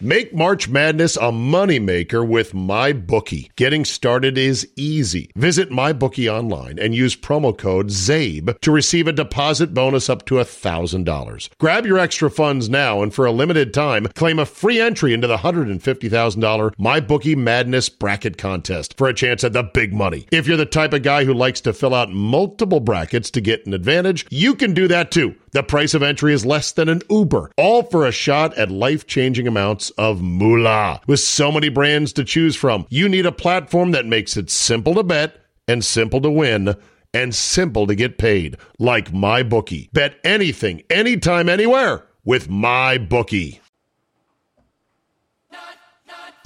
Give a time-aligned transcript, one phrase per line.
[0.00, 3.48] Make March Madness a moneymaker with MyBookie.
[3.56, 5.32] Getting started is easy.
[5.34, 10.36] Visit MyBookie online and use promo code ZABE to receive a deposit bonus up to
[10.36, 11.48] $1,000.
[11.58, 15.26] Grab your extra funds now and for a limited time, claim a free entry into
[15.26, 20.28] the $150,000 MyBookie Madness bracket contest for a chance at the big money.
[20.30, 23.66] If you're the type of guy who likes to fill out multiple brackets to get
[23.66, 25.34] an advantage, you can do that too.
[25.52, 29.06] The price of entry is less than an Uber, all for a shot at life
[29.06, 31.00] changing amounts of moolah.
[31.06, 34.94] With so many brands to choose from, you need a platform that makes it simple
[34.94, 36.74] to bet and simple to win
[37.14, 39.90] and simple to get paid, like MyBookie.
[39.92, 43.60] Bet anything, anytime, anywhere with MyBookie.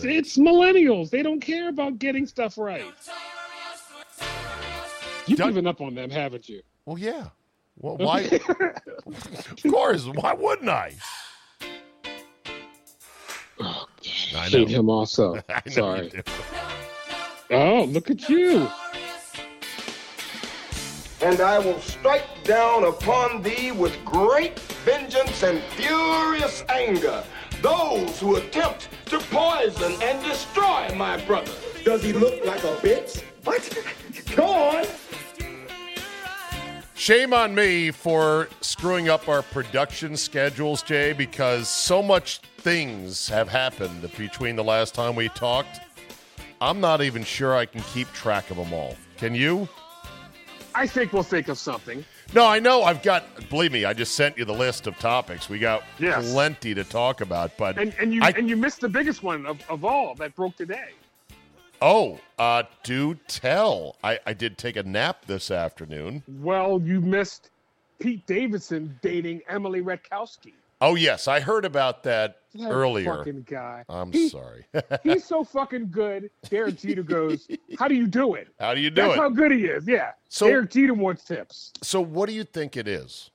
[0.04, 1.10] It's millennials.
[1.10, 2.84] They don't care about getting stuff right.
[5.26, 6.62] You've Done- given up on them, haven't you?
[6.86, 7.26] Well, yeah.
[7.78, 8.20] Well, why?
[8.22, 10.06] of course.
[10.06, 10.94] Why wouldn't I?
[13.60, 13.86] Oh,
[14.36, 14.78] I hate know.
[14.78, 15.36] him also.
[15.48, 16.04] I know Sorry.
[16.04, 16.22] you do.
[17.50, 18.68] Oh, look at you.
[21.20, 27.22] and I will strike down upon thee with great vengeance and furious anger
[27.62, 31.52] those who attempt to poison and destroy my brother.
[31.84, 33.22] Does he look like a bitch?
[33.44, 33.62] What?
[34.36, 34.84] Go on.
[37.02, 43.48] Shame on me for screwing up our production schedules, Jay, because so much things have
[43.48, 45.80] happened between the last time we talked.
[46.60, 48.94] I'm not even sure I can keep track of them all.
[49.16, 49.68] Can you?
[50.76, 52.04] I think we'll think of something.
[52.34, 52.84] No, I know.
[52.84, 53.48] I've got.
[53.50, 55.48] Believe me, I just sent you the list of topics.
[55.48, 56.30] We got Yes.
[56.32, 57.58] plenty to talk about.
[57.58, 60.36] But And and you I- and you missed the biggest one of, of all that
[60.36, 60.90] broke today.
[61.84, 63.96] Oh, uh, do tell.
[64.04, 66.22] I, I did take a nap this afternoon.
[66.28, 67.50] Well, you missed
[67.98, 70.52] Pete Davidson dating Emily Ratajkowski.
[70.80, 73.18] Oh yes, I heard about that That earlier.
[73.18, 73.84] fucking guy.
[73.88, 74.64] I'm He- sorry.
[75.04, 76.30] He's so fucking good.
[76.50, 77.46] Derek Jeter goes,
[77.78, 79.16] "How do you do it?" How do you do That's it?
[79.16, 79.86] That's how good he is.
[79.86, 80.10] Yeah.
[80.28, 81.72] So- Derek Jeter wants tips.
[81.82, 83.30] so, what do you think it is?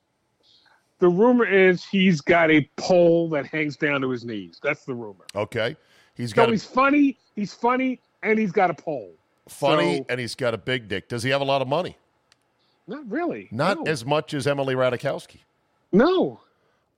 [1.00, 4.60] The rumor is he's got a pole that hangs down to his knees.
[4.64, 5.26] That's the rumor.
[5.36, 5.76] Okay,
[6.16, 7.18] he's So got a he's funny.
[7.36, 9.14] He's funny, and he's got a pole.
[9.48, 11.08] funny so- and he's got a big dick.
[11.08, 11.98] Does he have a lot of money?
[12.88, 13.48] Not really.
[13.52, 13.92] Not no.
[13.92, 15.40] as much as Emily Ratajkowski.
[15.92, 16.40] no.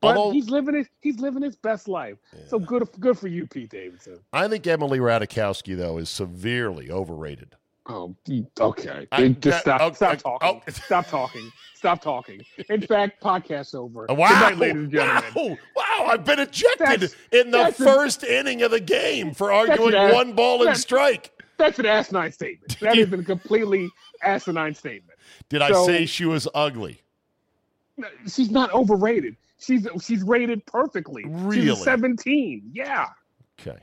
[0.02, 2.18] But Although- he's living his he's living his best life.
[2.48, 4.20] So good good for you, Pete Davidson.
[4.32, 7.56] I think Emily Ratajkowski though is severely overrated.
[7.88, 9.08] Oh, mm, okay.
[9.12, 10.62] I- Just stop, oh, stop oh, talking.
[10.68, 10.72] oh.
[10.86, 11.52] Stop talking.
[11.74, 12.42] Stop talking.
[12.70, 14.06] In fact, podcast's over.
[14.10, 15.58] Wow, Good night, ladies and gentlemen.
[15.76, 16.06] wow, wow!
[16.08, 19.96] I've been ejected That's- in the that's a- first inning of the game for arguing
[19.96, 21.32] ass- one ball and strike.
[21.58, 22.78] That's an asinine statement.
[22.82, 23.90] That is a completely
[24.22, 25.18] asinine statement.
[25.50, 27.02] Did I say she was ugly?
[28.28, 29.36] She's not overrated.
[29.60, 31.24] She's she's rated perfectly.
[31.24, 31.70] She's Really?
[31.72, 32.72] a 17.
[32.74, 33.08] Yeah.
[33.60, 33.78] Okay.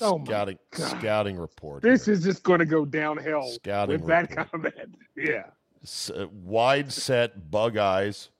[0.00, 1.82] Oh scouting scouting report.
[1.82, 2.14] This here.
[2.14, 4.74] is just going to go downhill Scouting with that comment.
[5.16, 5.44] Yeah.
[5.82, 8.30] S- uh, wide set bug eyes,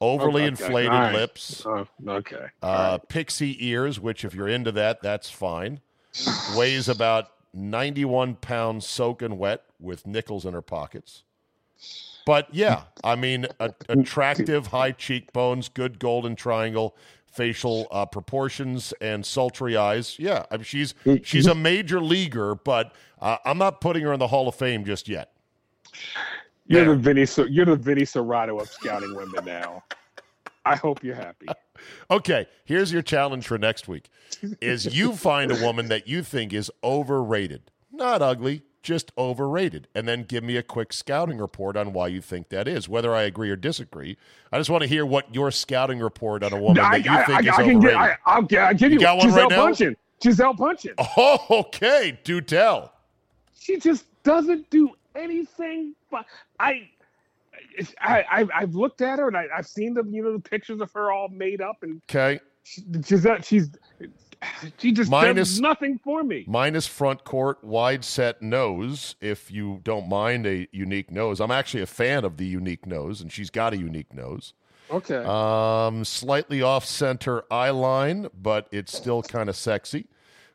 [0.00, 1.14] overly Okay, inflated right.
[1.14, 2.46] lips, Oh, okay.
[2.62, 5.80] uh, pixie ears, which if you're into that, that's fine.
[6.56, 11.24] Weighs about 91 pounds soaking wet with nickels in her pockets.
[12.26, 16.94] But yeah, I mean, a, attractive, high cheekbones, good golden triangle,
[17.34, 20.16] facial uh, proportions, and sultry eyes.
[20.18, 24.18] Yeah, I mean, she's she's a major leaguer, but uh, I'm not putting her in
[24.18, 25.32] the Hall of Fame just yet.
[26.66, 26.94] You're There.
[26.94, 27.52] the Vinny.
[27.52, 29.82] You're the Vinny Cerrato of scouting women now.
[30.64, 31.46] I hope you're happy.
[32.08, 34.08] Okay, here's your challenge for next week:
[34.62, 40.06] is you find a woman that you think is overrated, not ugly, just overrated, and
[40.06, 42.88] then give me a quick scouting report on why you think that is.
[42.88, 44.16] Whether I agree or disagree,
[44.52, 47.10] I just want to hear what your scouting report on a woman I, that you
[47.10, 47.82] I, think I, is I can overrated.
[47.82, 47.96] get.
[47.96, 49.66] I, I'll, I'll give you, got one Gisele right now?
[49.66, 49.96] Bundchen.
[50.20, 50.94] Gisele Bundchen.
[51.16, 52.92] oh, okay, do tell.
[53.58, 55.94] She just doesn't do anything.
[56.10, 56.26] But
[56.60, 56.88] I,
[58.00, 60.80] I, I I've looked at her and I, I've seen the you know the pictures
[60.80, 62.38] of her all made up and Okay,
[63.00, 63.40] Gisele.
[63.42, 63.70] She's
[64.78, 66.44] she just Minus- does nothing for me.
[66.46, 69.16] minus front court, wide set nose.
[69.20, 73.20] If you don't mind a unique nose, I'm actually a fan of the unique nose,
[73.20, 74.54] and she's got a unique nose.
[74.90, 75.16] Okay.
[75.24, 80.06] Um, slightly off center eye line, but it's still kind of sexy.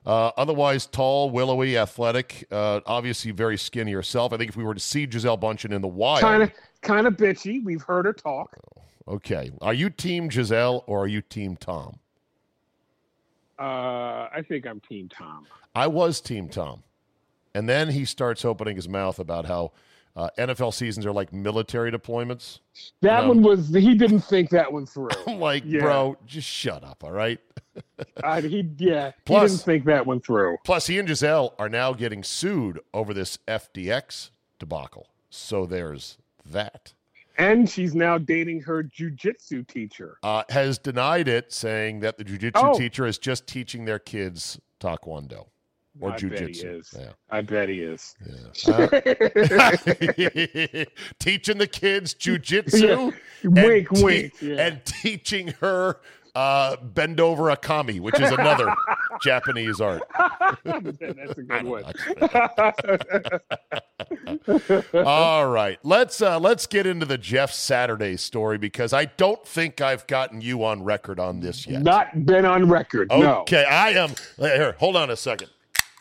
[0.06, 2.46] Uh, otherwise, tall, willowy, athletic.
[2.52, 4.31] Uh, obviously, very skinny herself.
[4.31, 7.06] I think if we were to see Gisele Bundchen in the wild, kind of kind
[7.06, 7.64] of bitchy.
[7.64, 8.56] We've heard her talk.
[9.08, 9.52] okay.
[9.62, 12.00] Are you Team Gisele or are you Team Tom?
[13.60, 15.46] Uh, I think I'm Team Tom.
[15.76, 16.84] I was Team Tom,
[17.54, 19.72] and then he starts opening his mouth about how
[20.16, 22.60] Uh, NFL seasons are like military deployments.
[23.02, 23.28] That No.
[23.30, 25.10] one was he didn't think that one through.
[25.28, 25.82] I'm like, Yeah.
[25.82, 27.40] bro, just shut up, all right?
[28.24, 30.58] I, he yeah, Plus- he didn't think that one through.
[30.66, 35.08] Plus, he and Gisele are now getting sued over this FTX debacle.
[35.30, 36.94] So there's that.
[37.40, 40.18] And she's now dating her jujitsu teacher.
[40.24, 42.78] Uh, has denied it, saying that the jujitsu Oh.
[42.78, 45.48] teacher is just teaching their kids taekwondo
[46.02, 46.80] or I bet he jujitsu.
[46.80, 46.94] is.
[46.98, 47.12] Yeah.
[47.30, 48.16] I bet he is.
[48.68, 48.90] Yeah.
[51.20, 53.14] teaching the kids jujitsu.
[53.44, 54.34] and Wink, te- wink.
[54.42, 54.56] Yeah.
[54.68, 56.00] And teaching her
[56.36, 58.68] uh, bend over akami, which is another
[59.21, 60.04] Japanese art.
[60.63, 61.83] That's a good one.
[65.06, 69.81] All right, let's uh, let's get into the Jeff Saturday story because I don't think
[69.81, 71.81] I've gotten you on record on this yet.
[71.81, 73.10] Not been on record.
[73.10, 73.42] No.
[73.42, 74.12] Okay, I am.
[74.38, 75.50] Here, hold on a second.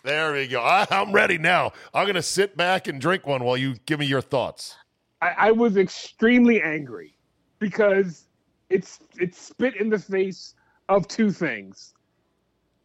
[0.04, 0.62] There we go.
[0.62, 1.72] I, I'm ready now.
[1.92, 4.76] I'm going to sit back and drink one while you give me your thoughts.
[5.20, 7.14] I, I was extremely angry
[7.58, 8.24] because
[8.70, 10.54] it's it's spit in the face
[10.88, 11.94] of two things: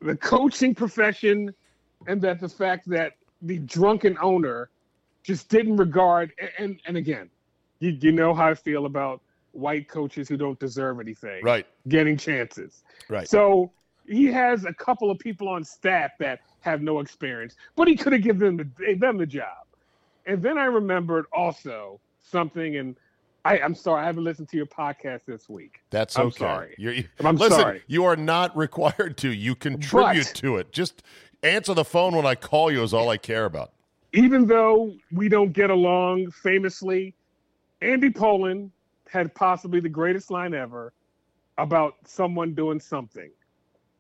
[0.04, 1.54] the coaching profession,
[2.08, 4.70] and that the fact that the drunken owner
[5.24, 6.34] just didn't regard.
[6.58, 7.30] And and, again,
[7.80, 9.22] you you know how I feel about
[9.52, 12.84] white coaches who don't deserve anything, Right, getting chances.
[13.08, 13.28] right.
[13.28, 13.72] So
[14.08, 18.14] he has a couple of people on staff that have no experience, but he could
[18.14, 19.66] have given them the, them the job.
[20.26, 22.96] And then I remembered also something, and
[23.46, 25.82] I, I'm sorry, I haven't listened to your podcast this week.
[25.90, 26.38] That's I'm okay.
[26.38, 26.76] sorry.
[26.78, 27.82] You're, you, I'm listen, sorry.
[27.88, 29.32] you are not required to.
[29.34, 30.72] You contribute But- to it.
[30.72, 31.04] Just
[31.44, 33.72] answer the phone when I call you is all I care about.
[34.14, 37.16] Even though we don't get along famously,
[37.82, 38.72] Andy Pollin
[39.10, 40.94] had possibly the greatest line ever
[41.58, 43.30] about someone doing something.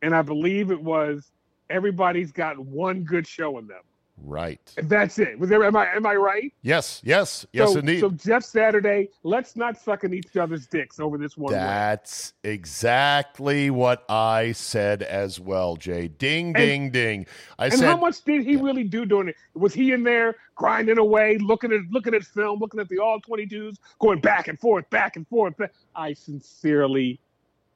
[0.01, 1.31] And I believe it was
[1.69, 3.81] everybody's got one good show in them.
[4.25, 4.74] Right.
[4.78, 5.38] That's it.
[5.38, 6.54] Was there am I am I right?
[6.62, 8.00] Yes, yes, yes, so, indeed.
[8.00, 11.52] So Jeff Saturday, let's not suck in each other's dicks over this one.
[11.52, 16.08] That's exactly what I said as well, Jay.
[16.08, 17.25] Ding, ding, ding.
[17.60, 19.36] I And said, how much did he really do during it?
[19.56, 23.19] Was he in there grinding away, looking at looking at film, looking at the all
[23.19, 25.56] twenty twos, going back and forth, back and forth?
[25.96, 27.19] I sincerely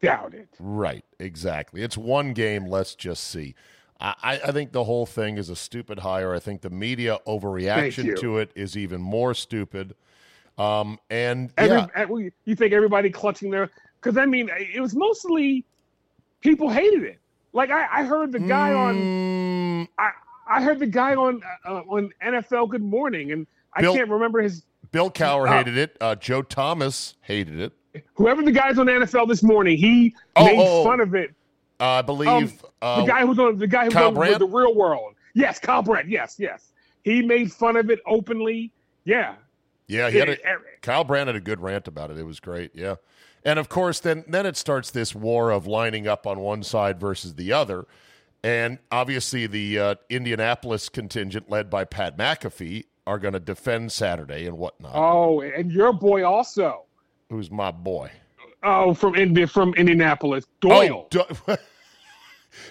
[0.01, 0.47] doubt it.
[0.59, 1.81] right, exactly.
[1.81, 2.67] It's one game.
[2.67, 3.55] Let's just see.
[3.99, 6.33] I, I think the whole thing is a stupid hire.
[6.33, 9.95] I think the media overreaction to it is even more stupid.
[10.57, 13.69] Um, and Every, yeah, you think everybody clutching their?
[14.01, 15.65] Because I mean, it was mostly
[16.41, 17.19] people hated it.
[17.53, 20.11] Like I, I heard the guy on Mm, I,
[20.49, 24.41] I heard the guy on uh, on NFL Good Morning, and I Bill- can't remember
[24.41, 25.51] his Bill Cowher Oh.
[25.51, 25.97] hated it.
[25.99, 28.03] Uh, Joe Thomas hated it.
[28.13, 29.77] whoever the guys on NFL this morning.
[29.77, 31.33] He Oh, made oh, fun of it.
[31.79, 34.39] Uh, I believe uh, The guy who's on the guy who's Kyle on Brandt?
[34.39, 35.13] the real world.
[35.33, 36.09] Yes, Kyle Brandt.
[36.09, 36.71] Yes, yes.
[37.03, 38.71] He made fun of it openly.
[39.05, 39.35] Yeah.
[39.87, 40.37] yeah, he had a,
[40.81, 42.17] Kyle Brandt had a good rant about it.
[42.17, 42.71] It was great.
[42.73, 42.95] Yeah.
[43.45, 46.99] And of course, then then it starts this war of lining up on one side
[46.99, 47.85] versus the other.
[48.43, 54.45] And obviously, the uh, Indianapolis contingent, led by Pat McAfee, are going to defend Saturday
[54.45, 54.91] and whatnot.
[54.95, 56.83] oh, and your boy also.
[57.29, 58.11] Who's my boy?
[58.63, 61.05] Oh, from Indi- from Indianapolis, oh, Doyel,
[61.47, 61.55] Oh, Do-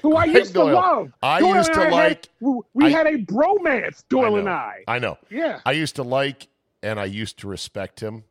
[0.02, 1.12] who I used to love.
[1.22, 4.48] I Doyel used to had- like- we we I- had a bromance, Doyel I and.
[4.48, 4.84] I.
[4.88, 5.16] I know.
[5.30, 5.60] Yeah.
[5.64, 6.48] I used to like
[6.82, 8.24] and I used to respect him,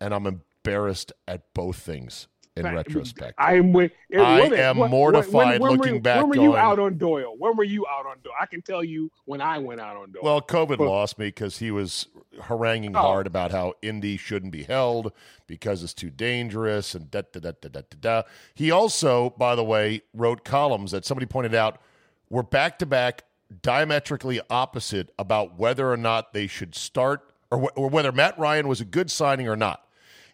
[0.00, 2.26] and I'm embarrassed at both things
[2.56, 3.34] in But- retrospect.
[3.38, 3.92] I'm with.
[4.10, 7.38] it- I am what- mortified were looking you, back When were you out on Doyel?
[7.38, 8.32] When were you out on Doyel?
[8.40, 10.22] I can tell you when I went out on Doyel.
[10.24, 12.08] Well, COVID But- lost me because he was
[12.42, 13.00] haranguing Oh.
[13.00, 15.12] hard about how Indy shouldn't be held
[15.46, 18.22] because it's too dangerous and da da da da da da.
[18.54, 21.80] He also, by the way, wrote columns that somebody pointed out
[22.28, 23.24] were back to back,
[23.62, 28.68] diametrically opposite about whether or not they should start or, wh- or whether Matt Ryan
[28.68, 29.84] was a good signing or not.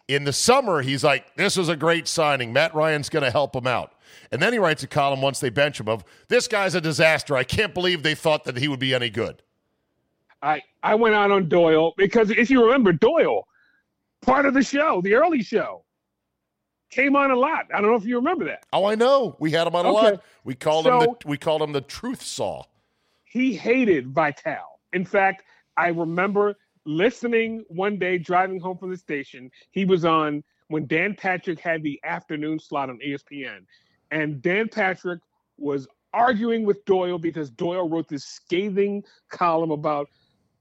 [0.07, 2.53] In the summer, he's like, "This is a great signing.
[2.53, 3.93] Matt Ryan's going to help him out."
[4.31, 7.35] And then he writes a column once they bench him of, "This guy's a disaster.
[7.35, 9.41] I can't believe they thought that he would be any good."
[10.41, 13.43] I I went out on Doyel because if you remember Doyel,
[14.21, 15.83] part of the show, the early show,
[16.89, 17.65] came on a lot.
[17.73, 18.65] I don't know if you remember that.
[18.73, 19.35] Oh, I know.
[19.39, 20.11] We had him on a Okay.
[20.11, 20.23] lot.
[20.43, 22.63] We called him the we called him the truth saw.
[23.25, 24.79] He hated Vitale.
[24.93, 25.43] In fact,
[25.75, 29.51] I remember listening one day driving home from the station.
[29.71, 33.65] He was on when Dan Patrick had the afternoon slot on ESPN,
[34.11, 35.19] and Dan Patrick
[35.57, 40.09] was arguing with Doyel because Doyel wrote this scathing column about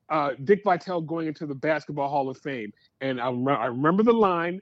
[0.09, 2.73] uh, Dick Vitale going into the Basketball Hall of Fame.
[3.01, 4.61] And I, rem- I remember the line.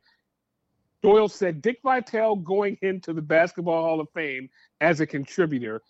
[1.02, 4.48] Doyel said Dick Vitale going into the Basketball Hall of Fame
[4.80, 5.82] as a contributor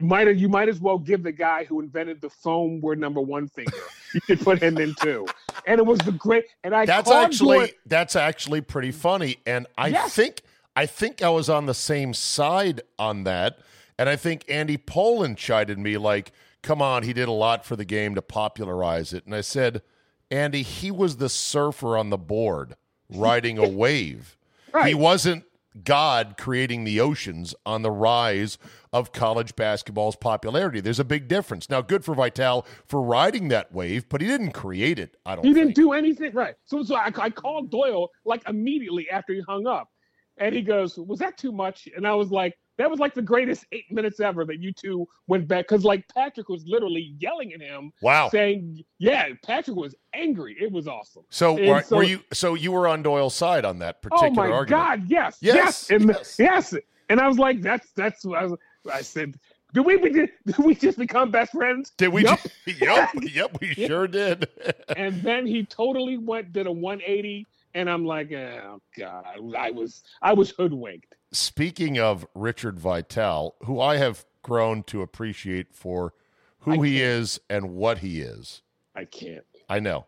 [0.00, 3.46] might you might as well give the guy who invented the foam word number one
[3.48, 3.76] finger
[4.12, 5.24] you could put him in too.
[5.66, 6.44] And it was the great.
[6.64, 10.14] And I that's actually Jordan- that's actually pretty funny, and I Yes.
[10.14, 10.42] think
[10.76, 13.60] I think I was on the same side on that,
[13.96, 16.32] and I think Andy Pollin chided me like,
[16.64, 19.82] "Come on, he did a lot for the game to popularize it," and I said,
[20.30, 22.74] "Andy, he was the surfer on the board
[23.08, 24.36] riding a wave.
[24.84, 25.44] He wasn't."
[25.82, 28.58] God creating the oceans on the rise
[28.92, 30.80] of college basketball's popularity.
[30.80, 31.68] There's a big difference.
[31.68, 35.16] Now, good for Vitale for riding that wave, but he didn't create it.
[35.26, 35.44] I don't.
[35.44, 35.76] He didn't think.
[35.76, 36.54] do anything right.
[36.64, 39.88] So, so I, I called Doyel like immediately after he hung up,
[40.36, 43.22] and he goes, "Was that too much?" And I was like, "That was like the
[43.22, 47.52] greatest eight minutes ever that you two went back." Because like Patrick was literally yelling
[47.52, 48.28] at him, Wow.
[48.28, 50.56] saying, "Yeah, Patrick was angry.
[50.60, 52.20] It was awesome." So, were, so- were you?
[52.32, 54.46] So you were on Doyel's side on that oh, particular argument?
[54.46, 55.00] Oh my argument.
[55.02, 55.10] God!
[55.10, 56.36] Yes, Yes, yes, and yes.
[56.38, 56.74] yes.
[57.08, 58.58] And I was like, "That's that's." what I, was,
[58.92, 59.38] I said,
[59.74, 62.24] "Do we be- did we just become best friends?" Did we?
[62.24, 62.40] Yup.
[62.66, 64.48] yep, yep, we sure did.
[64.96, 69.24] and then he totally went did a 180 and i'm like oh god
[69.58, 75.74] i was i was hoodwinked Speaking of Richard Vitale, who I have grown to appreciate
[75.74, 76.14] for
[76.60, 78.62] who he is and what he is,
[78.94, 79.44] i can't.
[79.68, 80.06] I know,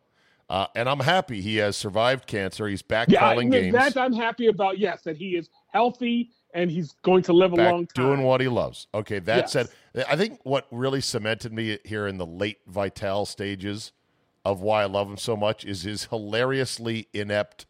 [0.48, 2.68] uh, and I'm happy he has survived cancer.
[2.68, 6.30] He's back yeah I, calling games, that i'm happy about yes that he is healthy
[6.54, 8.04] and he's going to live a long time.
[8.06, 8.86] doing what he loves.
[8.94, 9.52] Okay, that Yes.
[9.52, 9.68] said,
[10.08, 13.90] I think what really cemented me here in the late Vitale stages
[14.44, 17.66] of why I love him so much is his hilariously inept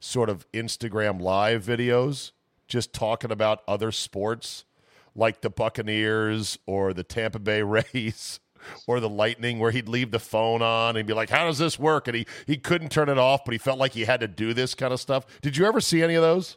[0.00, 2.32] sort of Instagram live videos
[2.74, 4.64] just talking about other sports
[5.14, 8.40] like the Buccaneers or the Tampa Bay Rays
[8.88, 11.78] or the Lightning where he'd leave the phone on and be like, "How does this
[11.78, 14.26] work?" and he he couldn't turn it off, but he felt like he had to
[14.26, 15.24] do this kind of stuff.
[15.40, 16.56] Did you ever see any of those?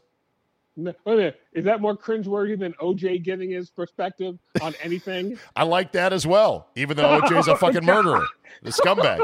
[0.75, 1.41] No, wait a minute.
[1.53, 6.25] is that more cringeworthy than oj giving his perspective on anything I like that as
[6.25, 8.25] well, even though OJ's a oh fucking murderer,
[8.63, 9.23] the scumbag.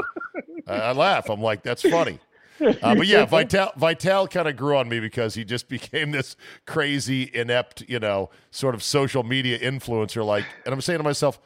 [0.68, 1.28] I, I laugh.
[1.32, 2.20] I'm like, that's funny.
[2.64, 6.36] Uh, but yeah, Vitale Vitale kind of grew on me because he just became this
[6.66, 10.26] crazy, inept, you know, sort of social media influencer.
[10.26, 11.40] Like, and I'm saying to myself,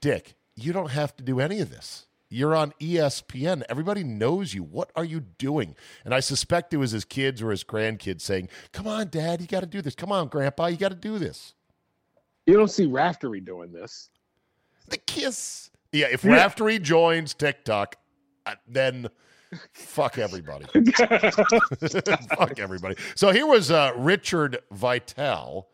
[0.00, 2.06] Dick, you don't have to do any of this.
[2.30, 3.62] You're on ESPN.
[3.70, 4.62] Everybody knows you.
[4.62, 5.74] What are you doing?
[6.04, 9.46] And I suspect it was his kids or his grandkids saying, "Come on, Dad, you
[9.46, 9.94] got to do this.
[9.94, 11.54] Come on, Grandpa, you got to do this."
[12.48, 14.08] you don't see raftery doing this
[14.88, 15.70] The kiss.
[15.92, 16.32] Yeah, if Yeah.
[16.32, 17.96] Raftery joins TikTok,
[18.46, 19.08] uh, then
[19.72, 20.66] fuck everybody.
[22.36, 22.96] fuck everybody.
[23.14, 25.68] So here was uh, Richard Vitale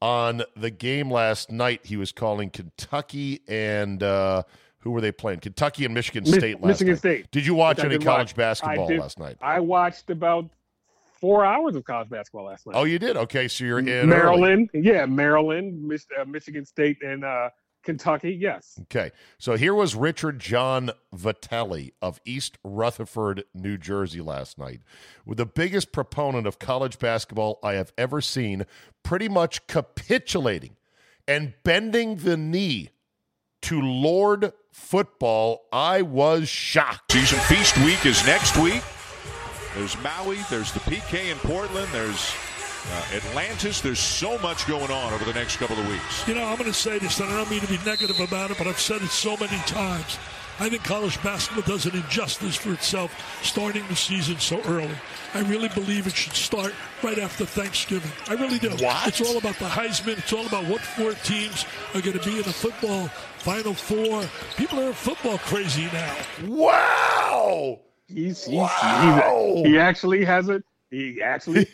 [0.00, 1.80] on the game last night.
[1.84, 4.42] He was calling Kentucky and uh,
[4.80, 5.40] who were they playing?
[5.40, 6.98] Kentucky and Michigan Mi- State last Michigan night.
[6.98, 7.30] State.
[7.30, 8.36] Did you watch Which any college watch.
[8.36, 9.00] basketball did.
[9.00, 9.38] last night?
[9.40, 10.50] i watched about
[11.20, 13.16] four hours of college basketball last night Oh, you did.
[13.16, 14.06] Okay, so you're in early.
[14.06, 17.48] Maryland, yeah, Maryland, Mich- uh, Michigan State, and uh,
[17.84, 18.32] Kentucky.
[18.32, 24.80] Yes, Okay, so here was Richard John Vitelli of East Rutherford, New Jersey last night,
[25.24, 28.66] with the biggest proponent of college basketball I have ever seen,
[29.02, 30.76] pretty much capitulating
[31.28, 32.90] and bending the knee
[33.62, 35.66] to Lord football.
[35.72, 37.12] I was shocked.
[37.12, 38.82] Season Feast Week is next week.
[39.74, 42.34] There's Maui, there's the PK in Portland, there's
[42.90, 43.80] uh, Atlantis.
[43.80, 46.26] There's so much going on over the next couple of weeks.
[46.26, 48.50] You know, I'm going to say this, and I don't mean to be negative about
[48.50, 50.18] it, but I've said it so many times.
[50.60, 53.12] I think college basketball does an injustice for itself
[53.42, 54.94] starting the season so early.
[55.34, 56.72] I really believe it should start
[57.02, 58.12] right after Thanksgiving.
[58.28, 58.70] I really do.
[58.70, 59.08] What?
[59.08, 60.18] It's all about the Heisman.
[60.18, 61.64] It's all about what four teams
[61.94, 64.22] are going to be in the football Final Four.
[64.56, 66.16] People are football crazy now.
[66.44, 67.80] Wow!
[68.06, 69.52] he's, he's, Wow!
[69.56, 70.62] he's he actually has it.
[70.90, 71.64] He actually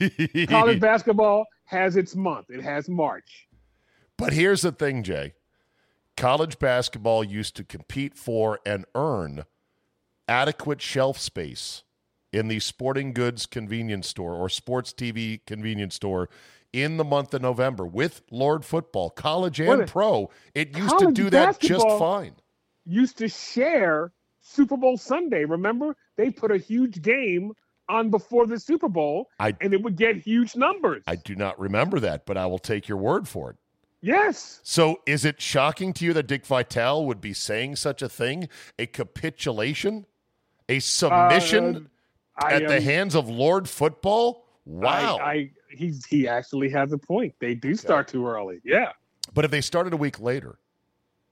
[0.46, 2.46] college basketball has its month.
[2.50, 3.48] It has March.
[4.16, 5.34] But here's the thing, Jay.
[6.16, 9.44] College basketball used to compete for and earn
[10.28, 11.82] adequate shelf space
[12.32, 16.28] in the sporting goods convenience store or sports TV convenience store
[16.72, 20.30] in the month of November with Lord football, college and a- pro.
[20.54, 22.34] It used to do that just fine.
[22.84, 25.44] Used to share Super Bowl Sunday.
[25.44, 27.52] Remember, they put a huge game
[27.90, 31.02] on before the Super Bowl, I- and it would get huge numbers.
[31.06, 33.56] I do not remember that, but I will take your word for it.
[34.00, 38.08] yes, So, is it shocking to you that Dick Vitale would be saying such a
[38.08, 38.48] thing?
[38.78, 40.06] A capitulation?
[40.68, 41.90] A submission
[42.42, 44.46] Uh, at the hands of Lord Football?
[44.64, 45.18] Wow.
[45.18, 47.34] I, I he's he actually has a point.
[47.40, 48.60] They do start too early.
[48.64, 48.92] Yeah.
[49.34, 50.58] but if they started a week later,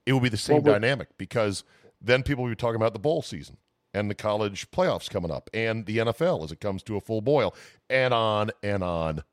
[0.05, 1.63] it would be the same Well, dynamic because
[2.01, 3.57] then people would be talking about the bowl season
[3.93, 7.21] and the college playoffs coming up and the NFL as it comes to a full
[7.21, 7.53] boil
[7.89, 9.23] and on and on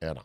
[0.00, 0.24] and on.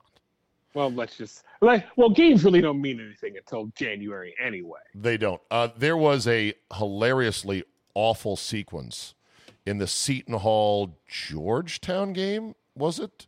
[0.74, 4.80] Well, let's just like well, games really don't mean anything until January anyway.
[4.94, 5.42] They don't.
[5.50, 7.64] Uh, there was a hilariously
[7.96, 9.16] awful sequence
[9.66, 13.26] in the Seton Hall Georgetown game, was it?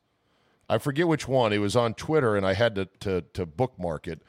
[0.70, 1.52] I forget which one.
[1.52, 4.22] It was on Twitter, and I had to to, to bookmark it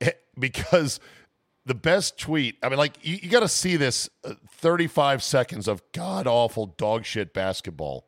[0.38, 1.00] because
[1.68, 2.56] the best tweet.
[2.62, 6.66] I mean, like you, you got to see this uh, 35 seconds of god awful
[6.66, 8.06] dog shit basketball,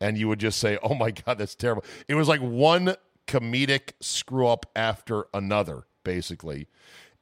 [0.00, 2.96] and you would just say, "Oh my god, that's terrible." It was like one
[3.28, 6.66] comedic screw up after another, basically.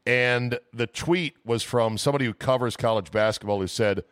[0.06, 4.04] And the tweet was from somebody who covers college basketball who said,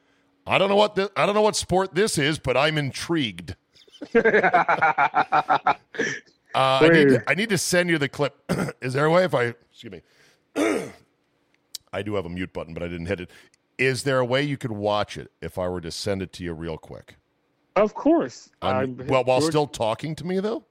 [0.47, 3.55] "I don't know what this, I don't know what sport this is, but I'm intrigued."
[4.15, 4.25] uh,
[6.55, 8.35] I, need to, I need to send you the clip.
[8.83, 10.91] is there a way if I excuse me?
[11.93, 13.31] I do have a mute button, but I didn't hit it.
[13.79, 16.45] Is there a way you could watch it if I were to send it to
[16.45, 17.17] you real quick?
[17.77, 18.51] Of course.
[18.63, 20.65] Um, well, while George, still talking to me, though.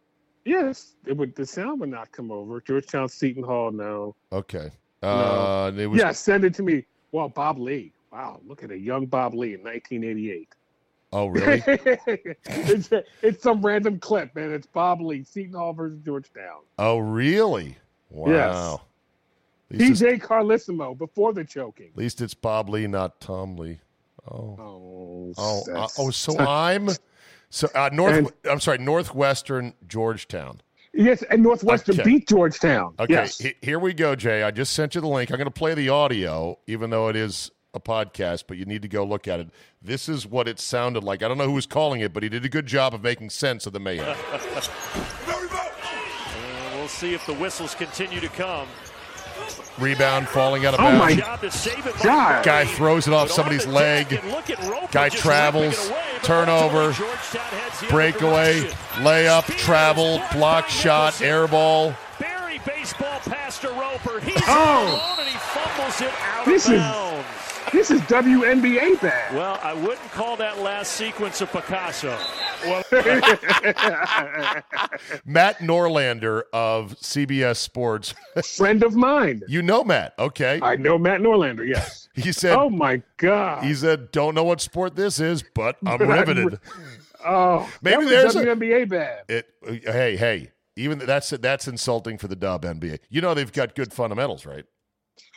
[0.45, 1.35] Yes, it would.
[1.35, 2.61] The sound would not come over.
[2.61, 4.15] Georgetown, Seton Hall, no.
[4.31, 4.71] Okay.
[5.01, 5.89] Uh, no.
[5.89, 6.85] Was, yeah, send it to me.
[7.11, 7.93] Well, Bob Ley.
[8.11, 10.49] Wow, look at a young Bob Ley in 1988.
[11.11, 11.63] Oh, really?
[12.45, 12.89] it's,
[13.21, 14.51] it's, some random clip, man.
[14.51, 16.61] It's Bob Ley, Seton Hall versus Georgetown.
[16.77, 17.77] Oh, really?
[18.09, 18.31] Wow.
[18.31, 18.79] Yes.
[19.71, 21.89] PJ Carlesimo before the choking.
[21.93, 23.79] At least it's Bob Ley, not Tom Lee.
[24.29, 24.57] Oh.
[24.59, 25.33] Oh.
[25.37, 25.87] Oh.
[25.97, 26.89] Oh so I'm.
[27.49, 28.13] So uh, North.
[28.13, 30.61] And, I'm sorry, Northwestern Georgetown.
[30.93, 32.03] Yes, and Northwestern okay.
[32.03, 32.95] beat Georgetown.
[32.99, 33.43] Okay, yes.
[33.43, 34.41] H- here we go, Jay.
[34.43, 35.29] I just sent you the link.
[35.29, 38.81] I'm going to play the audio, even though it is a podcast, but you need
[38.81, 39.49] to go look at it.
[39.81, 41.21] This is what it sounded like.
[41.21, 43.29] I don't know who was calling it, but he did a good job of making
[43.29, 44.17] sense of the mayhem.
[44.31, 44.41] uh,
[46.75, 48.67] we'll see if the whistles continue to come.
[49.79, 50.95] Rebound falling out of bounds.
[50.95, 52.43] Oh my God!
[52.43, 54.21] Guy throws it off somebody's leg.
[54.91, 55.91] Guy travels.
[56.21, 56.93] Turnover.
[57.89, 58.61] Breakaway.
[58.95, 59.45] Layup.
[59.57, 60.21] Travel.
[60.33, 61.21] Block shot.
[61.21, 61.95] Air ball.
[62.19, 64.19] Barry baseball pass to Roper.
[64.19, 64.87] He's oh.
[64.87, 67.25] alone and he fumbles it out this of bounds.
[67.25, 69.35] Is- this is WNBA bad.
[69.35, 72.17] Well, I wouldn't call that last sequence of Picasso.
[72.63, 72.83] Well,
[75.25, 78.13] Matt Norlander of CBS Sports,
[78.43, 79.41] friend of mine.
[79.47, 80.59] You know Matt, okay?
[80.61, 81.67] I know Matt Norlander.
[81.67, 82.09] Yes.
[82.15, 85.99] he said, "Oh my god." He said, "Don't know what sport this is, but I'm
[85.99, 86.59] riveted."
[87.25, 89.23] oh, maybe there's WNBA a, bad.
[89.29, 89.47] It.
[89.85, 90.51] Hey, hey.
[90.75, 92.99] Even that's that's insulting for the Dub NBA.
[93.09, 94.63] You know they've got good fundamentals, right?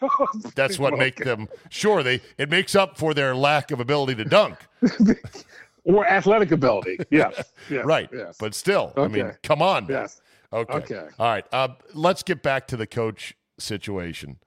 [0.55, 4.25] That's what make them sure they it makes up for their lack of ability to
[4.25, 4.59] dunk.
[5.85, 6.99] or athletic ability.
[7.11, 7.53] Yes.
[7.71, 8.09] yes right.
[8.13, 8.37] Yes.
[8.39, 9.03] But still, okay.
[9.03, 9.87] I mean, come on.
[9.89, 10.21] Yes.
[10.53, 10.73] Okay.
[10.75, 11.09] Okay.
[11.19, 11.45] All right.
[11.53, 14.39] Uh, let's get back to the coach situation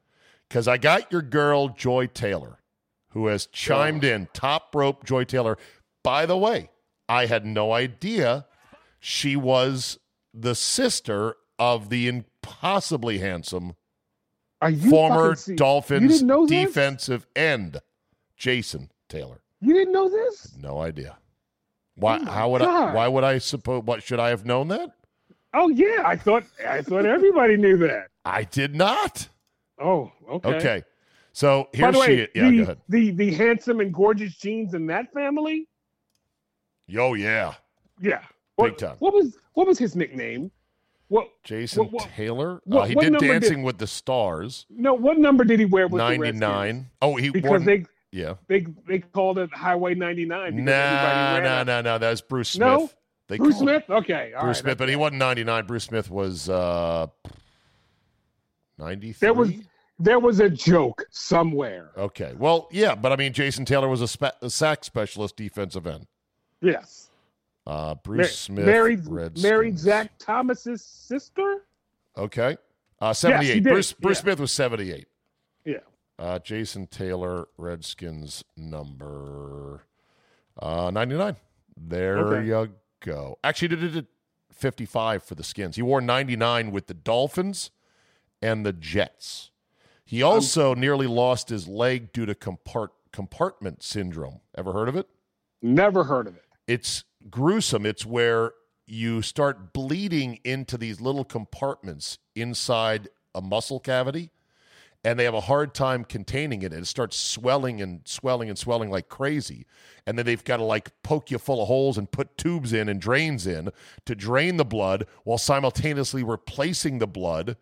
[0.50, 2.60] because I got your girl Joy Taylor,
[3.10, 4.10] who has chimed oh.
[4.10, 4.28] in.
[4.34, 5.58] Top rope Joy Taylor.
[6.04, 6.70] By the way,
[7.10, 8.46] I had no idea
[9.00, 10.00] she was
[10.34, 13.76] the sister of the impossibly handsome
[14.74, 17.80] former Dolphins defensive end,
[18.38, 19.42] Jason Taylor.
[19.62, 20.56] You didn't know this?
[20.58, 21.18] No idea.
[21.96, 22.20] Why?
[22.22, 22.90] Oh how would God.
[22.90, 22.94] I?
[22.94, 23.84] Why would I suppose?
[23.84, 24.92] What should I have known that?
[25.54, 28.08] Oh yeah, I thought I thought everybody knew that.
[28.26, 29.28] I did not.
[29.80, 30.50] Oh, okay.
[30.56, 30.84] Okay.
[31.32, 32.78] So here she way, Yeah, the, go ahead.
[32.90, 35.68] The the handsome and gorgeous genes in that family.
[36.88, 37.54] Yo, yeah.
[38.02, 38.20] Yeah.
[38.20, 38.96] Big what, time.
[39.00, 40.52] What was what was his nickname?
[41.08, 42.62] What Jason what, what, Taylor?
[42.66, 44.66] What, uh, he did Dancing did, with the Stars.
[44.70, 46.90] No, what number did he wear with 99.
[47.02, 48.36] Oh, he because wore, they yeah.
[48.48, 52.68] They they called it Highway 99 No, no, no, no, that was Bruce Smith.
[52.68, 52.90] No?
[53.28, 53.84] They Bruce Smith?
[53.90, 54.32] Okay.
[54.34, 55.66] Bruce right, Smith, but he wasn't 99.
[55.66, 57.08] Bruce Smith was uh
[58.78, 59.18] 93.
[59.20, 59.52] There was
[60.00, 61.92] there was a joke somewhere.
[61.98, 62.34] Okay.
[62.38, 66.08] Well, yeah, but I mean Jason Taylor was a, spe- a sack specialist defensive end.
[66.62, 67.12] Yes.
[67.68, 71.66] Uh, Bruce Mar- Smith married, married Zach Thomas's sister.
[72.18, 72.58] Okay,
[73.02, 73.64] uh, seventy-eight.
[73.64, 74.22] Yes, Bruce Bruce yeah.
[74.22, 75.08] Smith was seventy-eight.
[75.66, 75.80] Yeah.
[76.20, 79.84] Uh, Jason Taylor, Redskins number
[80.62, 81.36] uh, ninety-nine.
[81.76, 82.48] There okay.
[82.48, 83.40] you go.
[83.44, 84.06] Actually, did it
[84.54, 85.76] fifty-five for the Skins.
[85.76, 87.72] He wore ninety-nine with the Dolphins
[88.42, 89.50] and the Jets.
[90.06, 94.42] He also um, nearly lost his leg due to compart- compartment syndrome.
[94.56, 95.10] Ever heard of it?
[95.64, 96.44] Never heard of it.
[96.68, 97.86] It's gruesome.
[97.86, 98.54] It's where
[98.86, 104.32] you start bleeding into these little compartments inside a muscle cavity
[105.06, 106.74] and they have a hard time containing it.
[106.74, 109.68] And it starts swelling and swelling and swelling like crazy.
[110.08, 112.90] And then they've got to like poke you full of holes and put tubes in
[112.90, 113.70] and drains in
[114.06, 117.56] to drain the blood while simultaneously replacing the blood.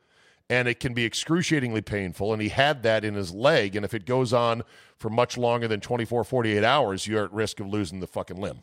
[0.49, 2.31] And it can be excruciatingly painful.
[2.31, 3.75] And he had that in his leg.
[3.75, 4.63] And if it goes on
[4.97, 8.59] for much longer than 24, 48 hours, you're at risk of losing the fucking limb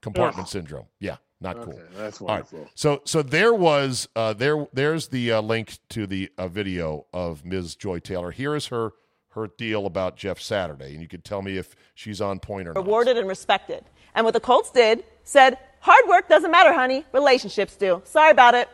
[0.00, 0.48] compartment Ugh.
[0.48, 0.86] syndrome.
[0.98, 1.80] Yeah, not okay, cool.
[1.96, 2.68] That's wonderful.
[2.74, 7.44] So so there was uh, there there's the uh, link to the uh, video of
[7.44, 7.76] Ms.
[7.76, 8.30] Joy Taylor.
[8.30, 8.92] Here is her
[9.30, 12.74] her deal about Jeff Saturday, and you could tell me if she's on point or
[12.74, 12.84] not.
[12.84, 13.84] rewarded and respected.
[14.14, 17.04] And what the Colts did said, hard work doesn't matter, honey.
[17.12, 18.02] Relationships do.
[18.04, 18.68] Sorry about it.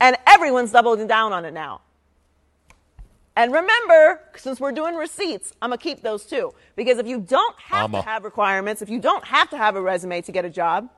[0.00, 1.80] And everyone's doubling down on it now.
[3.36, 6.52] And remember, since we're doing receipts, I'm going to keep those too.
[6.76, 9.82] Because if you don't have to have requirements, if you don't have to have a
[9.82, 10.88] resume to get a job,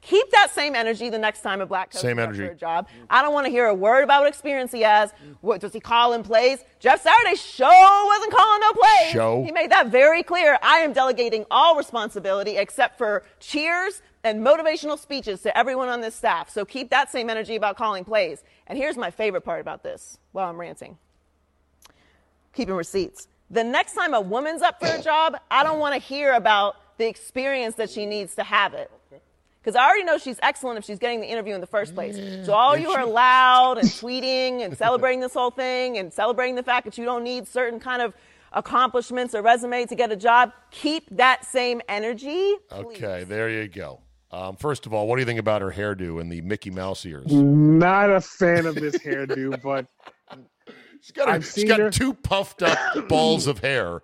[0.00, 2.46] keep that same energy the next time a black coach Same energy.
[2.46, 2.88] for a job.
[3.08, 5.12] I don't want to hear a word about what experience he has.
[5.40, 6.58] What does he call in plays?
[6.80, 9.12] Jeff Saturday show wasn't calling no plays.
[9.12, 9.44] Show.
[9.44, 10.58] He made that very clear.
[10.62, 16.16] I am delegating all responsibility except for cheers and motivational speeches to everyone on this
[16.16, 16.50] staff.
[16.50, 18.42] So keep that same energy about calling plays.
[18.66, 20.98] And here's my favorite part about this while I'm ranting
[22.52, 23.28] keeping receipts.
[23.50, 26.76] The next time a woman's up for a job, I don't want to hear about
[26.98, 28.90] the experience that she needs to have it.
[29.60, 32.16] Because I already know she's excellent if she's getting the interview in the first place.
[32.46, 36.62] so all you are loud and tweeting and celebrating this whole thing and celebrating the
[36.62, 38.14] fact that you don't need certain kind of
[38.52, 42.54] accomplishments or resume to get a job, keep that same energy.
[42.70, 42.86] please.
[42.86, 44.00] Okay, there you go.
[44.30, 47.04] Um, first of all, what do you think about her hairdo and the Mickey Mouse
[47.06, 47.32] ears?
[47.32, 49.86] Not a fan of this hairdo, but
[51.00, 51.90] She's got, her- she's got her.
[51.90, 54.02] two puffed up balls of hair,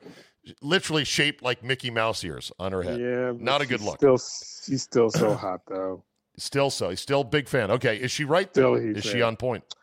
[0.63, 3.01] literally shaped like Mickey Mouse ears on her head.
[3.01, 3.97] yeah, Not a good look.
[3.99, 6.05] Still, she's still so hot though.
[6.37, 6.91] Still so.
[6.91, 7.71] He's still a big fan.
[7.71, 8.53] Okay, is she right?
[8.53, 8.75] Though?
[8.75, 9.65] Is she on point?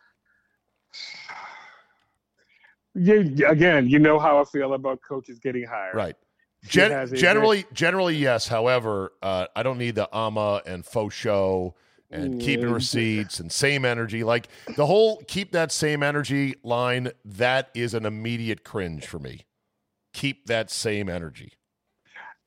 [2.94, 5.96] You, again, you know how I feel about coaches getting hired.
[5.96, 6.16] Right.
[6.68, 8.48] Gen- generally, generally, yes.
[8.50, 11.74] However, uh, I don't need the AMA and faux show
[12.12, 12.74] and keeping Yeah.
[12.76, 14.24] receipts and same energy.
[14.24, 19.46] Like the whole keep that same energy line, that is an immediate cringe for me.
[20.14, 21.54] Keep that same energy.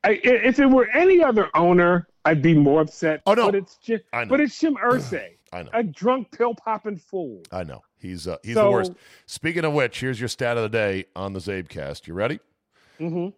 [0.04, 3.22] I, if it were any other owner, I'd be more upset.
[3.26, 3.46] Oh, no.
[3.46, 4.30] but it's Jim, I know.
[4.30, 5.70] but it's Jim Irsay, I know.
[5.72, 7.42] a drunk pill popping fool.
[7.50, 7.82] I know.
[7.98, 8.92] He's uh, he's So- the worst.
[9.26, 12.06] Speaking of which, here's your stat of the day on the Zabecast.
[12.06, 12.38] You ready?
[13.00, 13.28] Mm-hmm.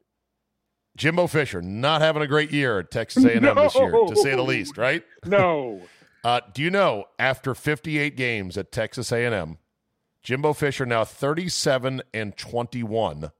[0.96, 4.42] Jimbo Fisher not having a great year at Texas A&M this year, to say the
[4.42, 4.76] least.
[4.78, 5.04] Right?
[5.26, 5.82] No,
[6.26, 9.58] Uh, do you know after 58 games at Texas A&M,
[10.24, 13.30] Jimbo Fisher now 37 and 21.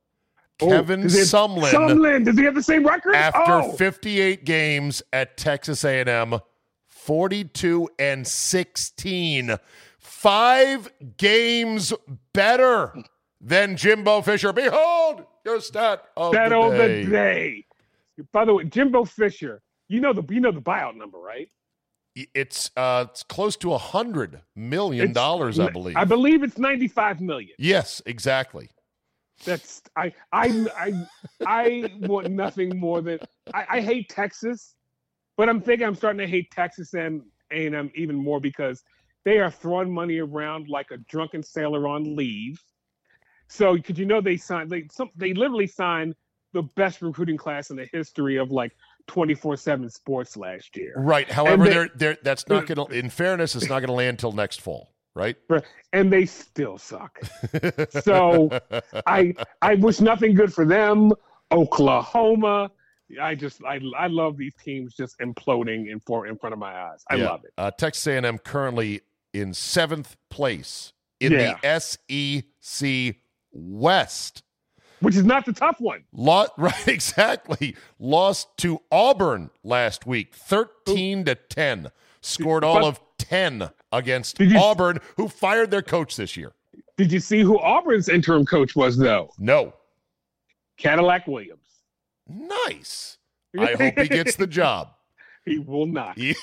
[0.61, 3.17] Oh, Kevin does he have- Sumlin Sumlin, does he have the same record?
[3.17, 3.73] after oh.
[3.73, 6.39] 58 games at Texas A&M,
[6.87, 9.57] 42 and 16.
[9.99, 11.93] 5 games
[12.33, 12.95] better
[13.41, 14.53] than Jimbo Fisher.
[14.53, 17.05] Behold, your stat of that the day.
[17.05, 17.67] the day.
[18.31, 21.51] By the way, Jimbo Fisher, you know the you know the buyout number, right?
[22.35, 25.97] It's uh it's close to a 100 million dollars, I believe.
[25.97, 27.55] I believe it's ninety five million.
[27.59, 28.71] yes, exactly.
[29.45, 31.07] That's I I I
[31.47, 33.19] I want nothing more than
[33.53, 34.75] I, I hate Texas,
[35.37, 38.83] but I'm thinking I'm starting to hate Texas and A and M even more because
[39.27, 42.59] they are throwing money around like a drunken sailor on leave.
[43.49, 46.15] So because you know they signed they some they literally signed
[46.55, 48.73] the best recruiting class in the history of like
[49.09, 50.95] 24/7 sports last year.
[50.97, 51.31] Right.
[51.31, 54.19] However, they- they're, they're, that's not going to, in fairness, it's not going to land
[54.19, 55.37] till next fall, right?
[55.93, 57.19] and they still suck.
[58.03, 58.51] So
[59.07, 61.13] I I wish nothing good for them.
[61.53, 62.71] Oklahoma.
[63.23, 66.75] I just I I love these teams just imploding in for in front of my
[66.75, 67.05] eyes.
[67.09, 67.29] I Yeah.
[67.31, 67.53] love it.
[67.57, 71.55] Uh, Texas A&M currently in seventh place in Yeah.
[71.63, 73.17] the SEC
[73.53, 74.43] West.
[75.01, 76.05] Which is not the tough one.
[76.13, 77.77] Lo- right, exactly.
[77.99, 81.91] Lost to Auburn last week, thirteen to ten.
[82.23, 86.53] Scored all But- of ten against you- Auburn, who fired their coach this year.
[86.97, 89.31] Did you see who Auburn's interim coach was though?
[89.39, 89.75] No,
[90.79, 91.61] Cadillac Williams.
[92.29, 93.19] nice.
[93.59, 94.91] I hope he gets the job.
[95.45, 96.19] He will not.
[96.19, 96.35] Yeah.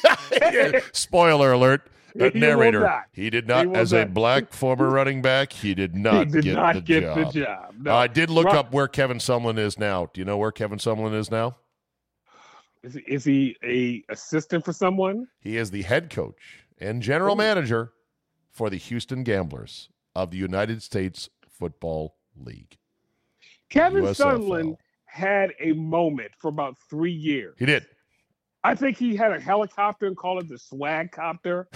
[0.42, 0.80] yeah.
[0.94, 1.88] Spoiler alert.
[2.20, 2.82] Uh, He narrator.
[2.82, 3.04] not.
[3.12, 6.44] He did not, He as a black former running back, he did not he did
[6.44, 7.34] get, not the, get job.
[7.34, 7.74] the job.
[7.80, 7.92] No.
[7.92, 10.08] Uh, I did look up where Kevin Sumlin is now.
[10.14, 11.58] Do you know where Kevin Sumlin is now?
[12.84, 15.28] Is he, is he a assistant for someone?
[15.40, 17.38] He is the head coach and general Oh.
[17.38, 17.94] manager
[18.52, 22.78] for the Houston Gamblers of the United States Football League.
[23.70, 24.16] Kevin USFL.
[24.16, 27.56] Sutherland had a moment for about three years.
[27.58, 27.86] He did.
[28.64, 31.68] I think he had a helicopter and called it the swag copter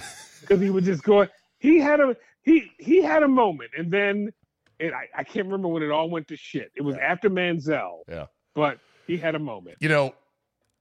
[0.42, 1.30] because he was just going.
[1.60, 4.32] He had a he he had a moment, and then
[4.80, 6.72] and I, I can't remember when it all went to shit.
[6.76, 8.02] It was after Manziel.
[8.08, 8.28] Yeah.
[8.54, 9.78] but he had a moment.
[9.80, 10.16] You know,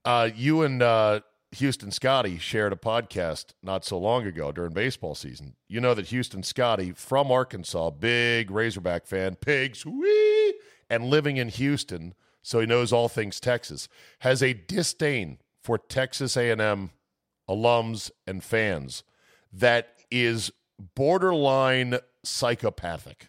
[0.05, 1.21] uh, you and uh,
[1.53, 5.55] Houston Scotty shared a podcast not so long ago during baseball season.
[5.69, 10.55] You know that Houston Scotty from Arkansas, big Razorback fan, pigs, wee,
[10.91, 13.89] and living in Houston, so he knows all things Texas,
[14.21, 16.91] has a disdain for Texas A&M
[17.51, 19.03] alums and fans
[19.53, 20.53] that is
[20.95, 23.27] borderline psychopathic.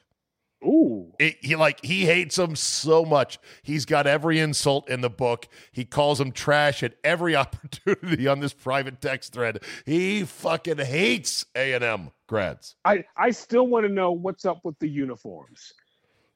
[0.63, 1.13] Ooh.
[1.17, 3.39] It- he like he hates them so much.
[3.63, 5.47] He's got every insult in the book.
[5.71, 9.63] He calls them trash at every opportunity on this private text thread.
[9.87, 12.75] He fucking hates A and M grads.
[12.85, 15.73] I, I still want to know what's up with the uniforms.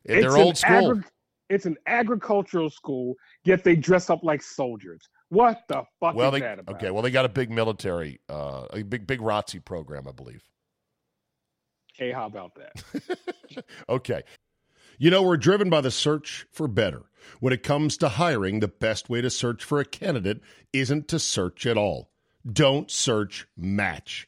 [0.08, 0.92] And they're old school.
[0.94, 1.04] agri-
[1.52, 5.08] it's an agricultural school, yet they dress up like soldiers.
[5.32, 6.76] What the fuck well, is they that about?
[6.76, 6.92] okay.
[6.92, 10.44] Well, they got a big military, uh, a big big ROTC program, I believe.
[11.96, 13.64] Okay, how about that?
[13.90, 14.24] Okay.
[14.98, 17.04] You know, we're driven by the search for better.
[17.42, 20.42] When it comes to hiring, the best way to search for a candidate
[20.72, 22.12] isn't to search at all.
[22.50, 24.28] Don't search, match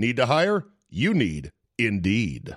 [0.00, 0.64] Need to hire?
[0.88, 2.56] You need Indeed.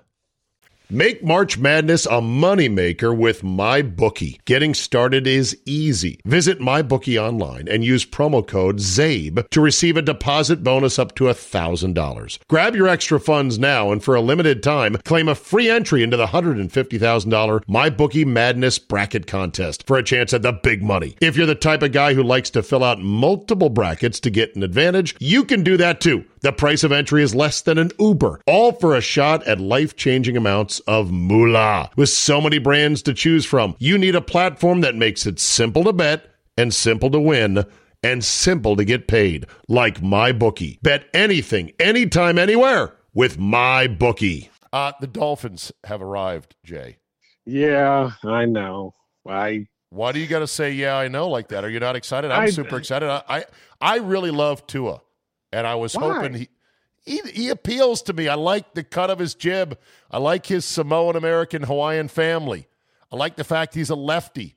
[0.90, 4.40] Make March Madness a moneymaker with MyBookie.
[4.46, 6.22] Getting started is easy.
[6.24, 11.26] Visit MyBookie online and use promo code ZABE to receive a deposit bonus up to
[11.26, 12.40] $1,000.
[12.48, 16.16] Grab your extra funds now and for a limited time, claim a free entry into
[16.16, 21.18] the $150,000 MyBookie Madness Bracket Contest for a chance at the big money.
[21.20, 24.56] If you're the type of guy who likes to fill out multiple brackets to get
[24.56, 26.24] an advantage, you can do that too.
[26.44, 29.96] The price of entry is less than an Uber, all for a shot at life
[29.96, 31.90] changing amounts of moolah.
[31.96, 35.86] With so many brands to choose from, you need a platform that makes it simple
[35.86, 36.26] to bet
[36.58, 37.64] and simple to win
[38.04, 40.82] and simple to get paid, like MyBookie.
[40.82, 44.50] Bet anything, anytime, anywhere with MyBookie.
[44.74, 46.98] Uh, the Dolphins have arrived, Jay.
[47.46, 48.94] Yeah, I know.
[49.26, 51.64] I Why do you got to say, yeah, I know, like that?
[51.64, 52.32] Are you not excited?
[52.32, 53.08] I'm I- super excited.
[53.08, 53.46] I, I,
[53.80, 55.00] I really love Tua,
[55.54, 56.14] and I was Why?
[56.14, 56.50] hoping he,
[57.06, 58.28] he, he appeals to me.
[58.28, 59.78] I like the cut of his jib.
[60.10, 62.68] I like his Samoan American Hawaiian family.
[63.12, 64.56] I like the fact he's a lefty.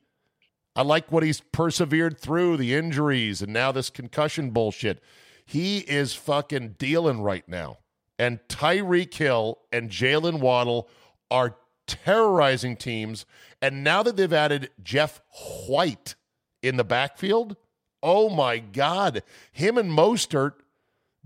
[0.75, 5.01] I like what he's persevered through the injuries and now this concussion bullshit.
[5.45, 7.77] He is fucking dealing right now.
[8.19, 10.89] And Tyreek Hill and Jaylen Waddle
[11.29, 11.55] are
[11.85, 13.25] terrorizing teams.
[13.61, 15.21] And now that they've added Jeff
[15.67, 16.15] White
[16.61, 17.55] in the backfield,
[18.03, 19.23] oh my God.
[19.51, 20.53] Him and Mostert,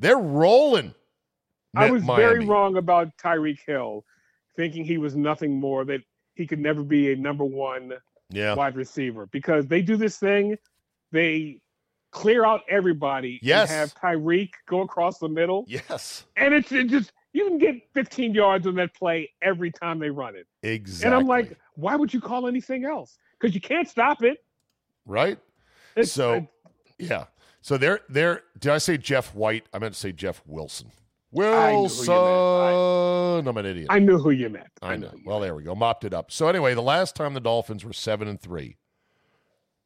[0.01, 0.93] they're rolling.
[1.75, 4.03] I was very wrong about Tyreek Hill,
[4.57, 6.01] thinking he was nothing more that
[6.35, 7.93] he could never be a number one
[8.29, 8.55] Yeah.
[8.55, 10.57] wide receiver because they do this thing,
[11.11, 11.61] they
[12.11, 13.69] clear out everybody Yes.
[13.69, 16.25] and have Tyreek go across the middle, Yes.
[16.35, 20.09] and it's it just you can get 15 yards on that play every time they
[20.09, 20.47] run it.
[20.63, 21.05] Exactly.
[21.05, 23.17] And I'm like, why would you call anything else?
[23.39, 24.43] Because you can't stop it.
[25.05, 25.39] right?
[25.95, 26.45] It's, So-
[26.97, 27.25] Yeah.
[27.61, 29.65] So they're they're did I say Jeff White?
[29.73, 30.91] I meant to say Jeff Wilson.
[31.31, 31.73] knew who you meant.
[31.81, 32.13] Wilson.
[32.13, 33.87] I- I'm an idiot.
[33.89, 34.67] I knew who you meant.
[34.81, 35.07] I know.
[35.07, 35.73] who you Well, there we go.
[35.75, 36.31] Mopped it up.
[36.31, 38.77] So anyway, the last time the Dolphins were seven and three.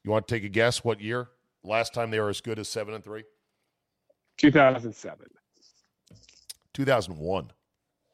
[0.03, 1.29] You want to take a guess what year?
[1.63, 3.23] Last time they were as good as seven and three?
[4.38, 5.27] 2007.
[6.73, 7.51] 2001.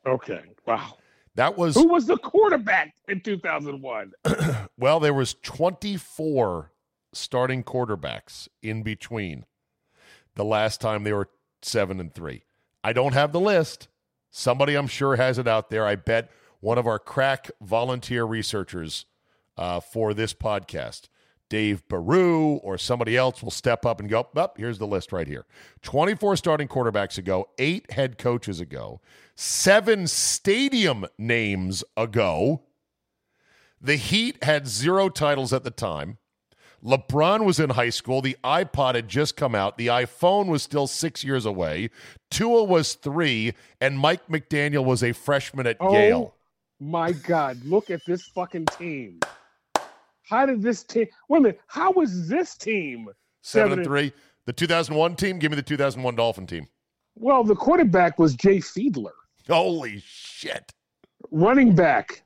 [0.06, 0.42] Okay.
[0.66, 0.98] Wow.
[1.36, 4.12] That was Who was the quarterback in 2001?
[4.78, 6.72] well, there was 24
[7.14, 9.46] starting quarterbacks in between
[10.36, 11.30] the last time they were
[11.62, 12.44] seven and three.
[12.84, 13.88] I don't have the list.
[14.30, 15.86] Somebody I'm sure has it out there.
[15.86, 19.06] I bet one of our crack volunteer researchers
[19.58, 21.10] uh, for this podcast,
[21.50, 25.28] Dave Baru or somebody else, will step up and go, up, here's the list right
[25.28, 25.46] here.
[25.82, 29.02] 24 starting quarterbacks ago, eight head coaches ago,
[29.36, 32.64] seven stadium names ago.
[33.82, 36.20] The Heat had zero titles at the time.
[36.84, 38.22] LeBron was in high school.
[38.22, 39.78] The iPod had just come out.
[39.78, 41.90] The iPhone was still six years away.
[42.32, 46.36] Tua was three, and Mike McDaniel was a freshman at Oh, Yale.
[46.80, 49.20] My God, look at this fucking team.
[50.24, 51.08] How did this team?
[51.30, 51.62] Wait a minute.
[51.68, 53.06] How was this team?
[53.06, 53.14] Seven
[53.44, 54.14] seven and and- three.
[54.48, 55.38] The 2001 team.
[55.38, 56.68] Give me the 2001 Dolphin team.
[57.16, 59.12] Well, the quarterback was Jay Fiedler.
[59.48, 60.72] Holy shit!
[61.30, 62.24] Running back,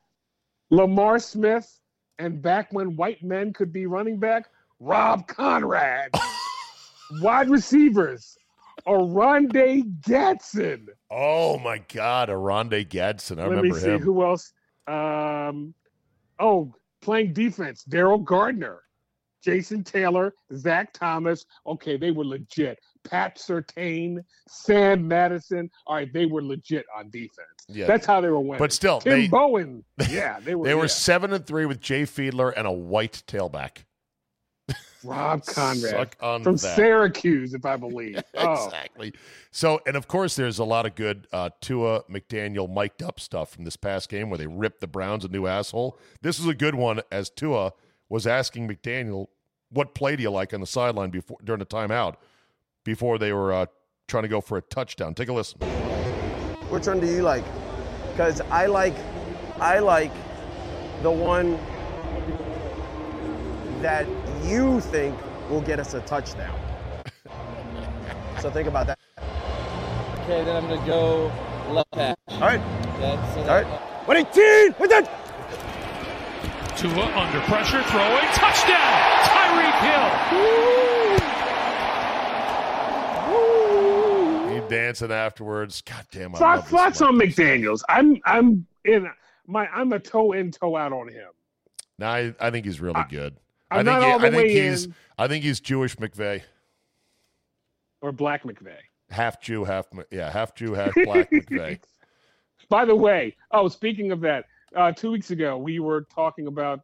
[0.70, 1.80] Lamar Smith,
[2.20, 4.50] and back when white men could be running back,
[4.80, 6.10] Rob Konrad.
[7.22, 8.38] Wide receivers,
[8.86, 10.88] Oronde Gadsden.
[11.12, 13.40] Oh my God, Oronde Gadsden.
[13.40, 14.02] I Let me remember see him.
[14.02, 14.54] who else.
[14.88, 15.74] Um,
[16.40, 18.82] oh, playing defense, Daryl Gardner,
[19.44, 21.46] Jason Taylor, Zach Thomas.
[21.68, 22.80] Okay, they were legit.
[23.10, 25.70] Pat Surtain, Sam Madison.
[25.88, 27.48] All right, they were legit on defense.
[27.68, 27.88] Yeah.
[27.88, 28.60] That's how they were winning.
[28.60, 29.84] But still, Tim they- Bowen.
[30.10, 30.66] Yeah, they were.
[30.66, 30.88] They were yeah.
[30.88, 33.86] seven and three with Jay Fiedler and a white tailback.
[35.04, 36.76] Rob Konrad Suck on from that.
[36.76, 38.22] Syracuse, if I believe.
[38.36, 39.14] Oh, exactly.
[39.52, 43.52] So, and of course, there's a lot of good uh, Tua McDaniel mic'd up stuff
[43.52, 46.00] from this past game where they ripped the Browns a new asshole.
[46.22, 47.74] This is a good one as Tua
[48.10, 49.28] was asking McDaniel,
[49.70, 52.16] "What play do you like on the sideline before during the timeout
[52.86, 53.66] before they were uh,
[54.08, 55.60] trying to go for a touchdown?" Take a listen.
[56.70, 57.44] Which one do you like?
[58.12, 58.96] Because I like,
[59.60, 60.14] I like
[61.04, 61.60] the one
[63.82, 64.08] that
[64.44, 65.16] you think
[65.50, 66.58] will get us a touchdown.
[68.40, 69.00] so think about that.
[70.24, 71.32] Okay, then I'm gonna go
[71.70, 72.16] left hash.
[72.30, 72.62] All right,
[73.00, 74.08] That's all right.
[74.08, 75.06] Winning team, with that.
[76.78, 79.24] Tua under pressure, throwing, touchdown!
[79.24, 80.85] Tyreek Hill!
[84.70, 85.82] Dancing afterwards.
[85.82, 87.10] God damn, I love thoughts, this thoughts one.
[87.10, 87.84] on McDaniel's.
[87.90, 89.10] I'm I'm in
[89.48, 91.28] my I'm a toe in toe out on him.
[92.00, 93.38] No, I, I think he's really good.
[93.72, 94.96] I I'm think not he- I think he's in.
[95.18, 96.42] I think he's Jewish McVeigh.
[98.02, 98.76] or Black McVeigh.
[99.10, 101.80] half Jew, half yeah, half Jew, half black McVeigh.
[102.70, 106.82] By the way, oh, speaking of that, uh, two weeks ago we were talking about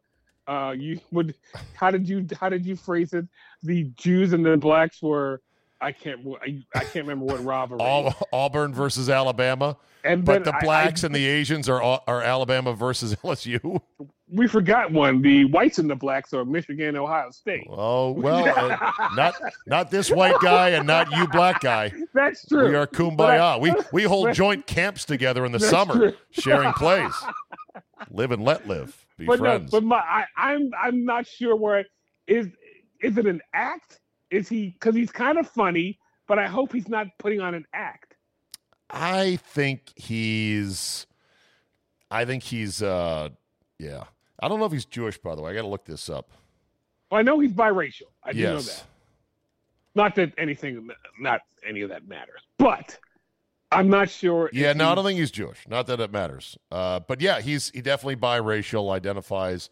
[0.48, 1.34] uh, you would
[1.74, 3.26] how did you how did you phrase it?
[3.62, 5.40] The Jews and the blacks were
[5.82, 7.80] I can't I, I can't remember what rivalry.
[7.82, 12.72] All, Auburn versus Alabama, and but the blacks I- and the Asians are are Alabama
[12.72, 13.80] versus LSU.
[14.28, 15.20] we forgot one.
[15.22, 17.66] The whites and the blacks are Michigan, Ohio State.
[17.68, 19.34] Oh well, uh, not
[19.66, 21.92] not this white guy and not you black guy.
[22.14, 22.68] That's true.
[22.68, 23.60] We are kumbaya.
[23.60, 26.12] We we hold joint camps together in the summer, true.
[26.30, 27.12] sharing plays.
[28.10, 29.06] Live and let live.
[29.16, 29.72] Be but friends.
[29.72, 31.84] no, but my I, I'm I'm not sure where
[32.26, 32.48] is
[33.00, 34.00] is it an act?
[34.32, 37.66] Is he because he's kind of funny, but I hope he's not putting on an
[37.72, 38.16] act.
[38.90, 41.06] I think he's.
[42.10, 42.82] I think he's.
[42.82, 43.28] uh
[43.78, 44.04] Yeah,
[44.40, 45.18] I don't know if he's Jewish.
[45.18, 46.30] By the way, I got to look this up.
[47.10, 48.08] Well, I know he's biracial.
[48.24, 48.84] I do know that.
[49.94, 50.88] Not that anything,
[51.20, 52.98] not any of that matters, but
[53.70, 54.48] I'm not sure.
[54.52, 55.66] Yeah, no, I don't think he's Jewish.
[55.68, 56.56] Not that it matters.
[56.70, 58.90] Uh, but yeah, he's he definitely biracial.
[58.90, 59.68] Identifies.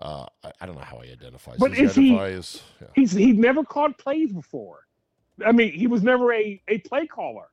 [0.00, 1.56] Uh, I, I don't know how he identifies.
[1.58, 2.88] But is he- as- yeah.
[2.94, 4.80] he's he never called plays before.
[5.44, 7.48] I mean, he was never a a play caller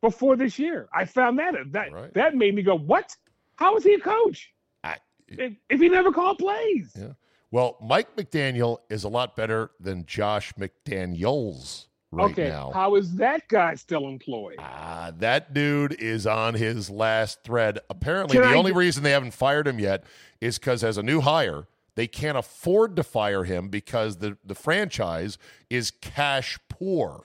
[0.00, 0.88] before this year.
[0.94, 2.14] I found that that Right.
[2.14, 3.14] that made me go, what?
[3.56, 4.52] How is he a coach?
[4.84, 6.92] I- if, if he never called plays.
[6.98, 7.12] Yeah.
[7.50, 12.70] Well, Mike McDaniel is a lot better than Josh McDaniels right okay, now.
[12.72, 14.56] how is that guy still employed?
[14.58, 17.78] Ah, that dude is on his last thread.
[17.90, 20.04] Apparently, Can the I only get- reason they haven't fired him yet
[20.40, 24.54] is because, as a new hire, they can't afford to fire him because the, the
[24.54, 25.38] franchise
[25.70, 27.24] is cash poor.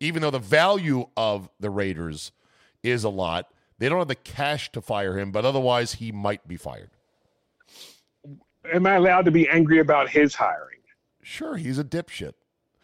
[0.00, 2.32] Even though the value of the Raiders
[2.82, 6.46] is a lot, they don't have the cash to fire him, but otherwise, he might
[6.48, 6.90] be fired.
[8.72, 10.78] Am I allowed to be angry about his hiring?
[11.22, 12.32] Sure, he's a dipshit.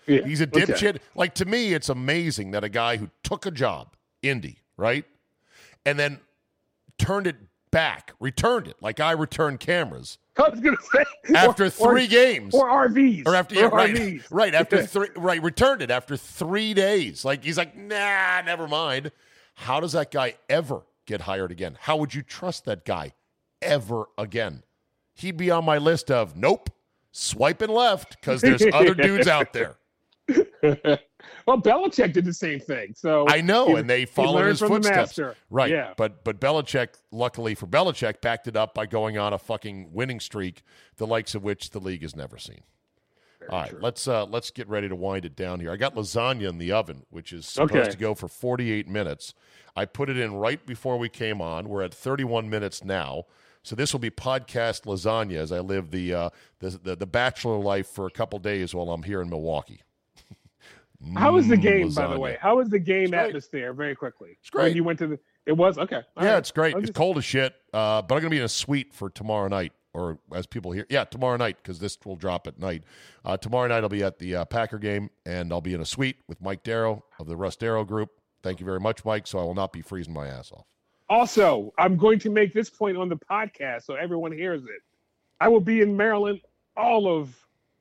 [0.07, 0.61] Yeah, He's a okay.
[0.61, 0.99] dipshit.
[1.14, 5.05] Like to me, it's amazing that a guy who took a job, Indy, right,
[5.85, 6.21] and then
[6.99, 7.37] turned it
[7.71, 12.09] back, returned it like I returned cameras I was gonna say after or- three or,
[12.09, 14.25] games, or RVs or after yeah, right, RVs.
[14.31, 17.25] right after three, right, returned it after three days.
[17.25, 19.12] Like he's like, nah, never mind.
[19.55, 21.79] How does that guy ever get hired again?
[21.81, 23.12] How would you trust that guy
[23.62, 24.62] ever again?
[25.14, 26.69] He'd be on my list of nope,
[27.12, 29.77] swiping left because there's other dudes out there.
[31.47, 32.95] well, Belichick did the same thing.
[32.97, 35.19] So I know, he- and they followed his footsteps.
[35.51, 35.71] Right.
[35.71, 35.95] Yeah.
[35.97, 40.21] But but Belichick, luckily for Belichick, backed it up by going on a fucking winning
[40.21, 40.62] streak,
[40.97, 42.62] the likes of which the league has never seen.
[43.49, 45.71] All right, let's uh, let's get ready to wind it down here.
[45.71, 47.91] I got lasagna in the oven, which is supposed Okay.
[47.91, 49.35] to go for 48 minutes.
[49.77, 51.69] I put it in right before we came on.
[51.69, 53.25] We're at 31 minutes now.
[53.62, 57.59] So this will be podcast lasagna as I live the uh, the, the the bachelor
[57.59, 59.83] life for a couple days while I'm here in Milwaukee.
[61.14, 62.38] How was the game, by the way?
[62.40, 63.72] How was the game atmosphere?
[63.72, 64.36] Very quickly.
[64.40, 64.64] It's great.
[64.68, 65.18] When you went to the.
[65.47, 66.03] It was okay.
[66.16, 66.38] All yeah, right.
[66.38, 66.74] it's great.
[66.74, 69.09] It's just- cold as shit, uh, but I'm going to be in a suite for
[69.09, 72.82] tomorrow night, or as people hear, yeah, tomorrow night because this will drop at night.
[73.24, 75.84] Uh, tomorrow night I'll be at the uh, Packer game, and I'll be in a
[75.86, 78.11] suite with Mike Darrow of the Russ Darrow Group.
[78.42, 79.26] Thank you very much, Mike.
[79.26, 80.66] So I will not be freezing my ass off.
[81.09, 84.82] Also, I'm going to make this point on the podcast so everyone hears it.
[85.40, 86.40] I will be in Maryland
[86.76, 87.36] all of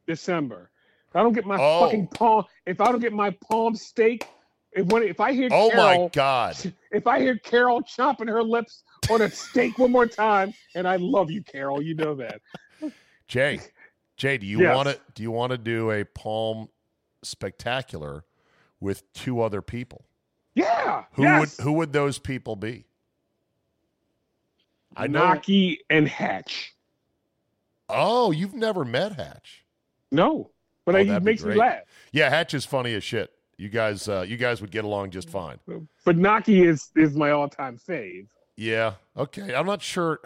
[0.06, 0.70] December.
[1.16, 1.86] I don't get my Oh.
[1.86, 4.28] fucking palm, if I don't get my palm steak,
[4.74, 6.58] if when if I hear Oh Carol, my God.
[6.92, 10.98] if I hear Carol chomping her lips on a steak one more time, and I
[10.98, 12.42] love you, Carol, you know that.
[13.28, 13.60] Jay,
[14.18, 14.76] Jay, do you Yes.
[14.76, 16.68] want to do you want to do a palm
[17.24, 18.26] spectacular
[18.82, 20.06] with two other people?
[20.54, 21.06] Yeah.
[21.14, 21.58] Who yes.
[21.58, 22.86] would who would those people be?
[24.98, 25.26] I know.
[25.28, 26.74] Naki and Hatch.
[27.90, 29.66] Oh, you've never met Hatch.
[30.12, 30.52] No,
[30.86, 31.82] but Oh, it makes me laugh.
[32.12, 33.32] Yeah, Hatch is funny as shit.
[33.58, 35.58] You guys, uh, you guys would get along just fine.
[36.04, 38.28] But Naki is is my all time fave.
[38.58, 38.94] Yeah.
[39.18, 39.54] Okay.
[39.56, 40.20] I'm not sure.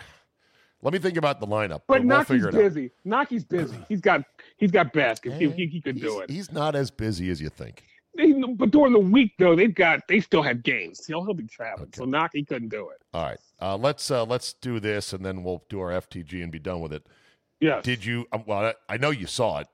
[0.81, 1.81] Let me think about the lineup.
[1.87, 2.53] But we'll Naki's out.
[2.53, 2.91] busy.
[3.05, 3.77] Naki's busy.
[3.89, 4.23] He's got
[4.57, 5.35] he's got baskets.
[5.37, 6.29] He, he, he could do it.
[6.29, 7.83] he's not as busy as you think.
[8.15, 11.05] They- but during the week though, they've got they still have games.
[11.05, 11.89] He'll he'll be traveling.
[11.93, 13.01] So Naki couldn't do it.
[13.13, 13.37] All right.
[13.61, 16.79] Uh, let's uh, let's do this, and then we'll do our FTG and be done
[16.81, 17.05] with it.
[17.59, 17.81] Yeah.
[17.81, 18.25] Did you?
[18.31, 19.67] Um, well, I, I know you saw it.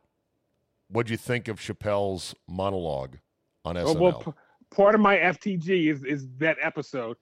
[0.89, 3.17] What'd you think of Chappelle's monologue
[3.63, 3.85] on SNL?
[3.87, 7.17] Oh, well, p- part of my FTG is is that episode.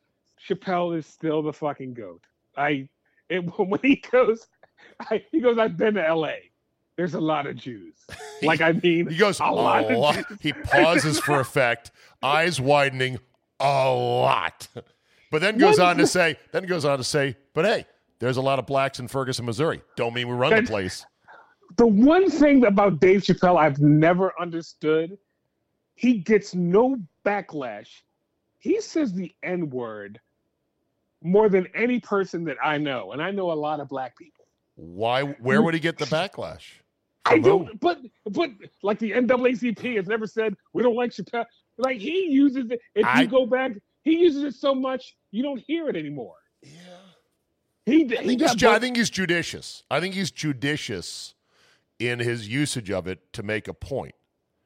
[0.48, 2.22] Chappelle is still the fucking goat.
[2.58, 2.90] I
[3.30, 4.48] it, when he goes,
[5.10, 5.58] I, he goes.
[5.58, 6.52] I've been to L.A.
[6.96, 7.96] There's a lot of Jews.
[8.44, 11.92] Like I mean, he goes a lot "A of lot." He pauses for effect,
[12.22, 13.18] eyes widening
[13.60, 14.68] a lot,
[15.32, 17.86] but then goes on to say, then goes on to say, but hey,
[18.20, 19.82] there's a lot of blacks in Ferguson, Missouri.
[19.96, 21.06] Don't mean we run the place.
[21.78, 25.18] The one thing about Dave Chappelle I've never understood,
[25.96, 27.90] he gets no backlash.
[28.60, 30.20] He says the N word
[31.22, 34.46] more than any person that I know, and I know a lot of black people.
[34.76, 35.24] Why?
[35.24, 36.64] Where would he get the backlash?
[37.26, 37.50] I From who?
[37.50, 38.00] don't, but
[38.32, 38.50] but
[38.82, 41.46] like the NAACP has never said we don't like Chappelle.
[41.78, 42.80] Like he uses it.
[42.96, 43.72] If I- you go back,
[44.04, 46.36] he uses it so much you don't hear it anymore.
[46.62, 46.70] Yeah.
[47.86, 49.84] He, I he think, he's, got ju- I think he's judicious.
[49.92, 51.34] I think he's judicious
[52.08, 54.16] in his usage of it to make a point.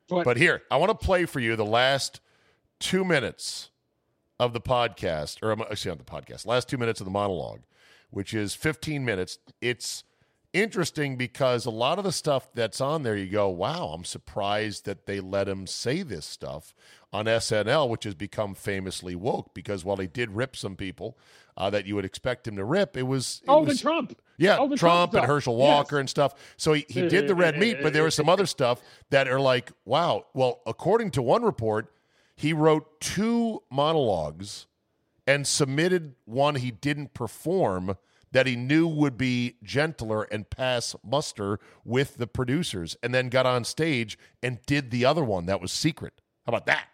[0.10, 2.22] But- But here, I want to play for you the last
[2.80, 3.70] two minutes
[4.40, 7.62] of the podcast, or um, actually not the podcast, last two minutes of the monologue,
[8.12, 9.40] which is 15 minutes.
[9.62, 10.04] It's
[10.62, 14.86] interesting because a lot of the stuff that's on there, you go, wow, I'm surprised
[14.86, 16.74] that they let him say this stuff
[17.14, 19.54] on SNL, which has become famously woke.
[19.54, 21.18] Because while he did rip some people
[21.56, 23.42] uh, that you would expect him to rip, it was.
[23.44, 24.20] It oh, the was Trump.
[24.38, 25.26] yeah, the Trump, and.
[25.26, 25.68] Herschel Yes.
[25.68, 26.34] Walker and stuff.
[26.58, 29.40] So he, he did the red meat, but there was some other stuff that are
[29.40, 30.26] like, wow.
[30.34, 31.92] Well, according to one report,
[32.36, 34.68] he wrote two monologues
[35.26, 37.98] and submitted one he didn't perform
[38.32, 43.46] that he knew would be gentler and pass muster with the producers, and then got
[43.46, 46.14] on stage and did the other one that was secret.
[46.46, 46.88] How about that?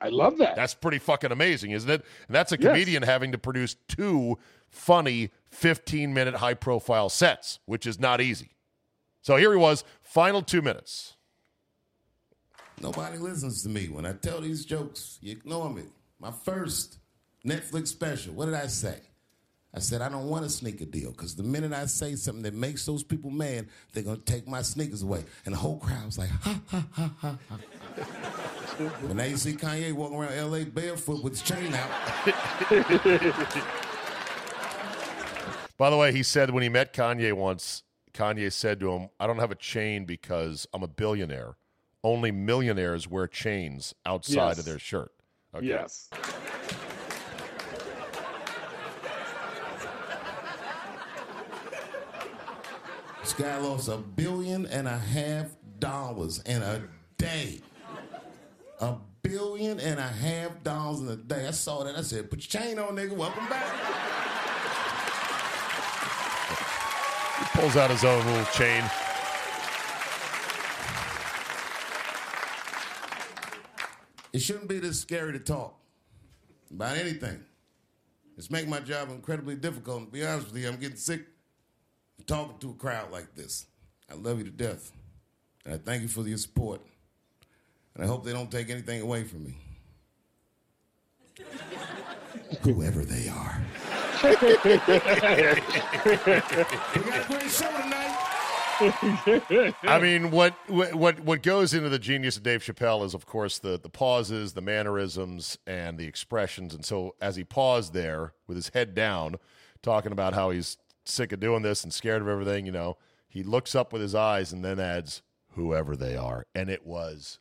[0.00, 0.56] I love that.
[0.56, 2.04] That's pretty fucking amazing, isn't it?
[2.26, 2.72] And that's a Yes.
[2.72, 8.56] comedian having to produce two funny 15 minute high profile sets, which is not easy.
[9.20, 11.16] So here he was, final two minutes.
[12.80, 15.18] Nobody listens to me when I tell these jokes.
[15.20, 15.82] You ignore me.
[16.18, 16.96] My first
[17.44, 18.32] Netflix special.
[18.32, 19.00] What did I say?
[19.72, 22.54] I said I don't want a sneaker deal because the minute I say something that
[22.54, 26.28] makes those people mad, they're gonna take my sneakers away, and the whole crowd's like,
[26.30, 27.58] ha ha ha ha ha.
[29.06, 30.64] but now you see Kanye walking around L.A.
[30.64, 31.90] barefoot with his chain out.
[35.76, 39.26] By the way, he said when he met Kanye once, Kanye said to him, I
[39.26, 41.56] don't have a chain because I'm a billionaire.
[42.04, 44.58] Only millionaires wear chains outside Yes.
[44.58, 45.10] of their shirt.
[45.54, 45.66] Okay.
[45.66, 46.10] Yes.
[53.30, 55.46] This guy lost a billion and a half
[55.78, 56.82] dollars in a
[57.16, 57.60] day.
[58.80, 61.46] A billion and a half dollars in a day.
[61.46, 61.94] I saw that.
[61.94, 63.12] I said, put your chain on, nigga.
[63.12, 63.72] Welcome back.
[67.38, 68.82] He pulls out his own little chain.
[74.32, 75.78] It shouldn't be this scary to talk
[76.68, 77.44] about anything.
[78.36, 80.06] It's making my job incredibly difficult.
[80.06, 81.26] To be honest with you, I'm getting sick
[82.20, 83.66] talking to a crowd like this.
[84.10, 84.92] I love you to death.
[85.64, 86.80] And I thank you for your support.
[87.94, 89.56] And I hope they don't take anything away from me.
[92.62, 93.62] Whoever they are.
[94.22, 94.44] we got
[97.20, 98.30] a great show tonight.
[99.82, 103.58] I mean, what what what goes into the genius of Dave Chappelle is, of course,
[103.58, 106.74] the the pauses, the mannerisms, and the expressions.
[106.74, 109.36] And so, as he paused there with his head down,
[109.82, 110.78] talking about how he's
[111.10, 112.96] sick of doing this and scared of everything, you know,
[113.28, 117.38] he looks up with his eyes and then adds, "Whoever they are," and it was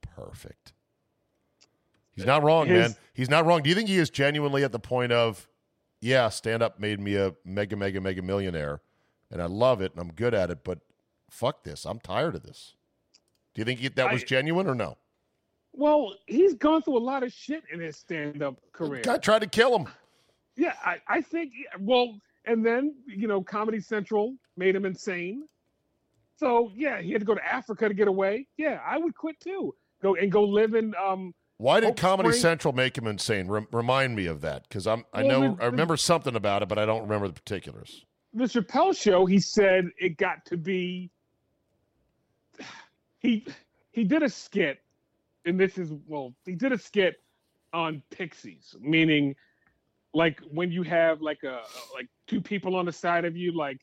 [0.00, 0.72] perfect.
[2.12, 2.96] He's not wrong, His- man.
[3.14, 3.62] He's not wrong.
[3.62, 5.48] Do you think he is genuinely at the point of,
[6.00, 8.80] yeah, stand up made me a mega, mega, mega millionaire,
[9.30, 10.80] and I love it and I'm good at it, but
[11.30, 11.84] fuck this.
[11.84, 12.74] I'm tired of this.
[13.54, 14.96] Do you think he, that was I- genuine or no?
[15.72, 19.02] Well, he's gone through a lot of shit in his stand-up career.
[19.02, 19.86] Guy tried to kill him.
[20.56, 21.52] Yeah, I, I think.
[21.78, 25.44] Well, and then you know, Comedy Central made him insane.
[26.36, 28.46] So yeah, he had to go to Africa to get away.
[28.56, 29.74] Yeah, I would quit too.
[30.02, 30.94] Go and go live in.
[30.94, 33.48] Um, Why did Hope Comedy Spring- Central make him insane?
[33.48, 36.62] Rem- remind me of that because I'm I Well, know the- I remember something about
[36.62, 38.06] it, but I don't remember the particulars.
[38.32, 41.10] the Chappelle show, he said it got to be.
[43.18, 43.46] He
[43.92, 44.78] he did a skit,
[45.44, 47.22] and this is well, he did a skit
[47.74, 49.36] on Pixies, meaning
[50.14, 51.60] like when you have like a
[51.94, 53.78] like two people on the side of you, like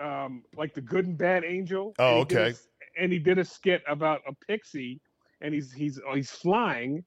[0.00, 1.94] um like the good and bad angel.
[1.98, 2.58] Oh, and did a okay.
[2.98, 5.00] and he did a skit about a pixie,
[5.40, 7.04] and he's he's oh, he's flying,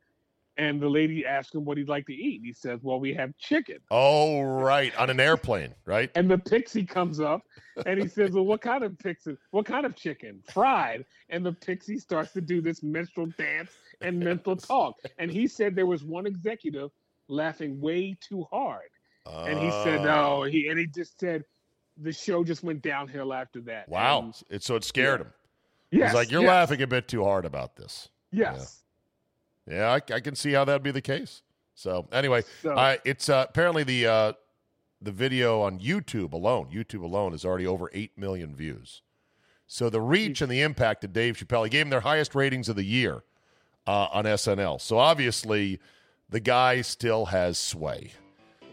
[0.58, 2.42] and the lady asked him what he'd like to eat.
[2.44, 6.12] He says, "Well, we have chicken." Oh, right, on an airplane, right?
[6.16, 7.42] And the pixie comes up
[7.86, 9.38] and he says, Well, what kind of pixie?
[9.52, 10.42] What kind of chicken?
[10.52, 11.06] Fried.
[11.30, 13.72] And the pixie starts to do this menstrual dance
[14.02, 14.96] and mental talk.
[15.18, 16.90] And he said there was one executive
[17.28, 18.90] laughing way too hard.
[19.26, 20.04] And he said, Oh.
[20.04, 21.44] No, he and he just said
[21.98, 23.90] the show just went downhill after that.
[23.90, 24.20] Wow.
[24.22, 25.26] And It, so it scared yeah.
[25.26, 25.34] him.
[25.92, 28.10] yes, He's like, you're yes, laughing a bit too hard about this.
[28.32, 28.84] Yes.
[29.70, 31.42] Yeah, I, I can see how that'd be the case.
[31.76, 34.34] So anyway, So- I it's uh, apparently the uh,
[35.02, 39.02] the video on YouTube alone, YouTube alone, is already over eight million views.
[39.68, 42.70] So the reach and the impact of Dave Chappelle, he gave him their highest ratings
[42.70, 43.24] of the year
[43.86, 44.80] uh, on SNL.
[44.80, 45.80] So obviously,
[46.30, 48.12] the guy still has sway.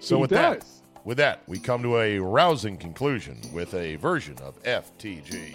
[0.01, 0.65] So He with that,
[1.05, 5.55] with that, we come to a rousing conclusion with a version of FTG.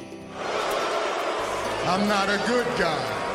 [1.86, 3.26] I'm not a good guy.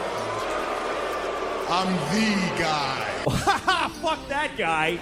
[1.68, 3.10] I'm the guy.
[4.02, 4.96] Fuck that guy.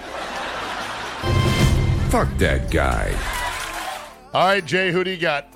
[2.09, 3.11] Fuck that guy.
[4.33, 5.53] All right, Jay, who do you got?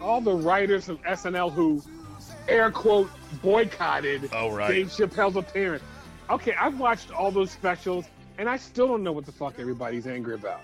[0.00, 1.82] All the writers of SNL who
[2.48, 3.10] air quote
[3.42, 4.68] boycotted Oh, right.
[4.72, 5.82] Dave Chappelle's appearance.
[6.30, 8.06] Okay, I've watched all those specials
[8.38, 10.60] and I still don't know what the fuck everybody's angry about.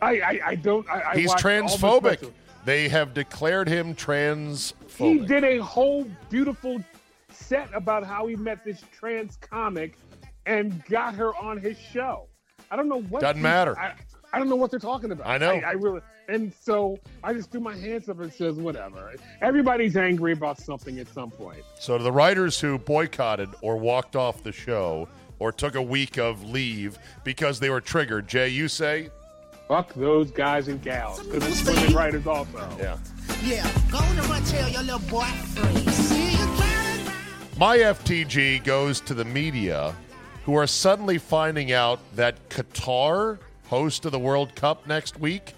[0.00, 2.30] I I, I don't I, I He's all the transphobic.
[2.64, 4.96] They have declared him transphobic.
[4.96, 6.82] He did a whole beautiful
[7.30, 9.98] set about how he met this trans comic
[10.46, 12.26] and got her on his show.
[12.70, 13.78] I don't know what Doesn't these- matter.
[13.78, 13.94] I,
[14.32, 15.26] I don't know what they're talking about.
[15.26, 15.50] I know.
[15.52, 19.14] I, I really and so I just threw my hands up and says whatever.
[19.40, 21.62] Everybody's angry about something at some point.
[21.78, 25.08] So to the writers who boycotted or walked off the show
[25.38, 29.10] or took a week of leave because they were triggered, Jay, you say?
[29.68, 32.68] Fuck those guys and gals because it's women writers also.
[32.78, 32.98] Yeah.
[33.42, 35.26] Yeah, go on and run tell your little boy.
[35.90, 37.12] See you clowning
[37.58, 39.94] My FTG goes to the media
[40.44, 45.54] who are suddenly finding out that Qatar, host of the World Cup next week,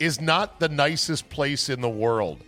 [0.00, 2.42] is not the nicest place in the world.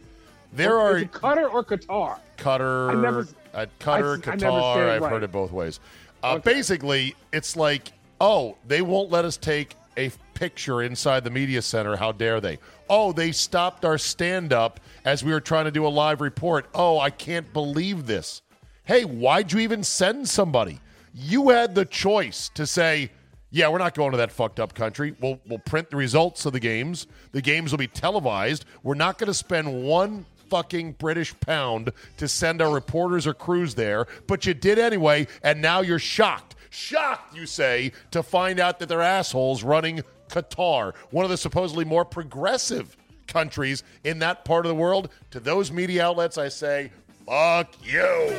[0.55, 2.19] There are Qatar or Qatar?
[2.39, 4.89] Qatar, I never- uh, Qatar, I- I Qatar.
[4.89, 5.11] it I've right.
[5.13, 5.79] heard it both ways.
[6.23, 11.61] Uh, Basically, it's like, oh, they won't let us take a picture inside the media
[11.61, 11.97] center.
[11.97, 12.59] How dare they?
[12.89, 16.67] Oh, they stopped our stand up as we were trying to do a live report.
[16.75, 18.43] Oh, I can't believe this.
[18.85, 20.81] Hey, why'd you even send somebody?
[21.15, 23.11] You had the choice to say,
[23.53, 25.15] yeah, we're not going to that fucked up country.
[25.21, 27.07] We'll, we'll print the results of the games.
[27.33, 28.65] The games will be televised.
[28.83, 33.75] We're not going to spend one fucking British pound to send our reporters or crews
[33.75, 36.57] there, but you did anyway, and now you're shocked.
[36.71, 41.85] Shocked, you say, to find out that they're assholes running Qatar, one of the supposedly
[41.85, 42.97] more progressive
[43.27, 45.11] countries in that part of the world.
[45.33, 46.91] To those media outlets, I say,
[47.27, 48.33] fuck you.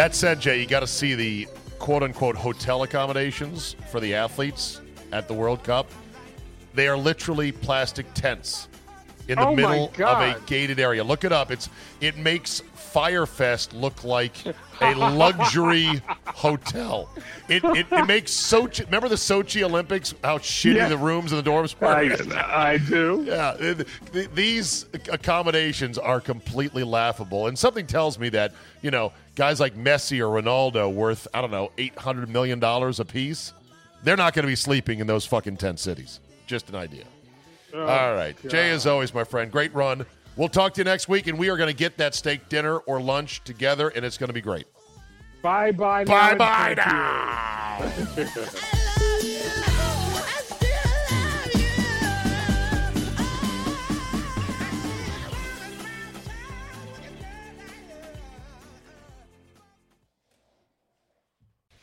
[0.00, 1.46] That said, Jay, you got to see the
[1.78, 4.80] quote unquote hotel accommodations for the athletes
[5.12, 5.90] at the World Cup.
[6.72, 8.68] They are literally plastic tents
[9.28, 11.04] in the Oh, middle of a gated area.
[11.04, 11.50] Look it up.
[11.50, 11.68] It's
[12.00, 12.62] it makes
[12.92, 14.32] Fyre Fest look like
[14.80, 17.08] a luxury hotel.
[17.48, 18.84] It, it it makes Sochi.
[18.86, 20.14] Remember the Sochi Olympics?
[20.24, 20.88] How shitty Yeah.
[20.88, 21.86] the rooms and the dorms were.
[21.88, 23.24] I, I do.
[23.26, 29.12] Yeah, th- th- these accommodations are completely laughable, and something tells me that you know
[29.36, 33.52] guys like Messi or Ronaldo, worth I don't know eight hundred million dollars a piece,
[34.02, 36.20] they're not going to be sleeping in those fucking tent cities.
[36.46, 37.04] Just an idea.
[37.72, 38.50] Oh, All right, God.
[38.50, 40.04] Jay, as always, my friend, great run.
[40.36, 42.78] We'll talk to you next week, and we are going to get that steak dinner
[42.78, 44.66] or lunch together, and it's going to be great.
[45.42, 46.04] Bye bye.
[46.04, 48.70] Bye bye now.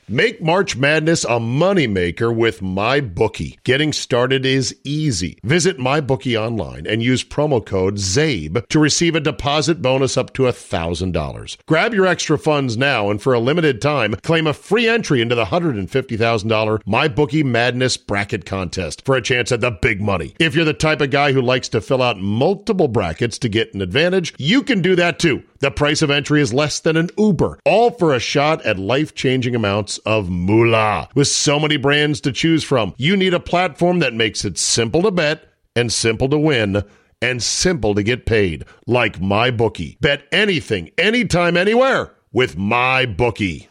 [0.09, 3.61] Make March Madness a moneymaker with MyBookie.
[3.65, 5.37] Getting started is easy.
[5.43, 10.43] Visit MyBookie online and use promo code ZABE to receive a deposit bonus up to
[10.43, 11.57] $1,000.
[11.65, 15.35] Grab your extra funds now and for a limited time, claim a free entry into
[15.35, 20.35] the $150,000 MyBookie Madness Bracket Contest for a chance at the big money.
[20.39, 23.73] If you're the type of guy who likes to fill out multiple brackets to get
[23.73, 25.43] an advantage, you can do that too.
[25.59, 29.15] The price of entry is less than an Uber, all for a shot at life
[29.15, 31.09] changing amounts of moolah.
[31.15, 35.01] With so many brands to choose from, you need a platform that makes it simple
[35.03, 35.45] to bet
[35.75, 36.83] and simple to win
[37.21, 39.99] and simple to get paid, like MyBookie.
[39.99, 43.67] Bet anything, anytime, anywhere with MyBookie.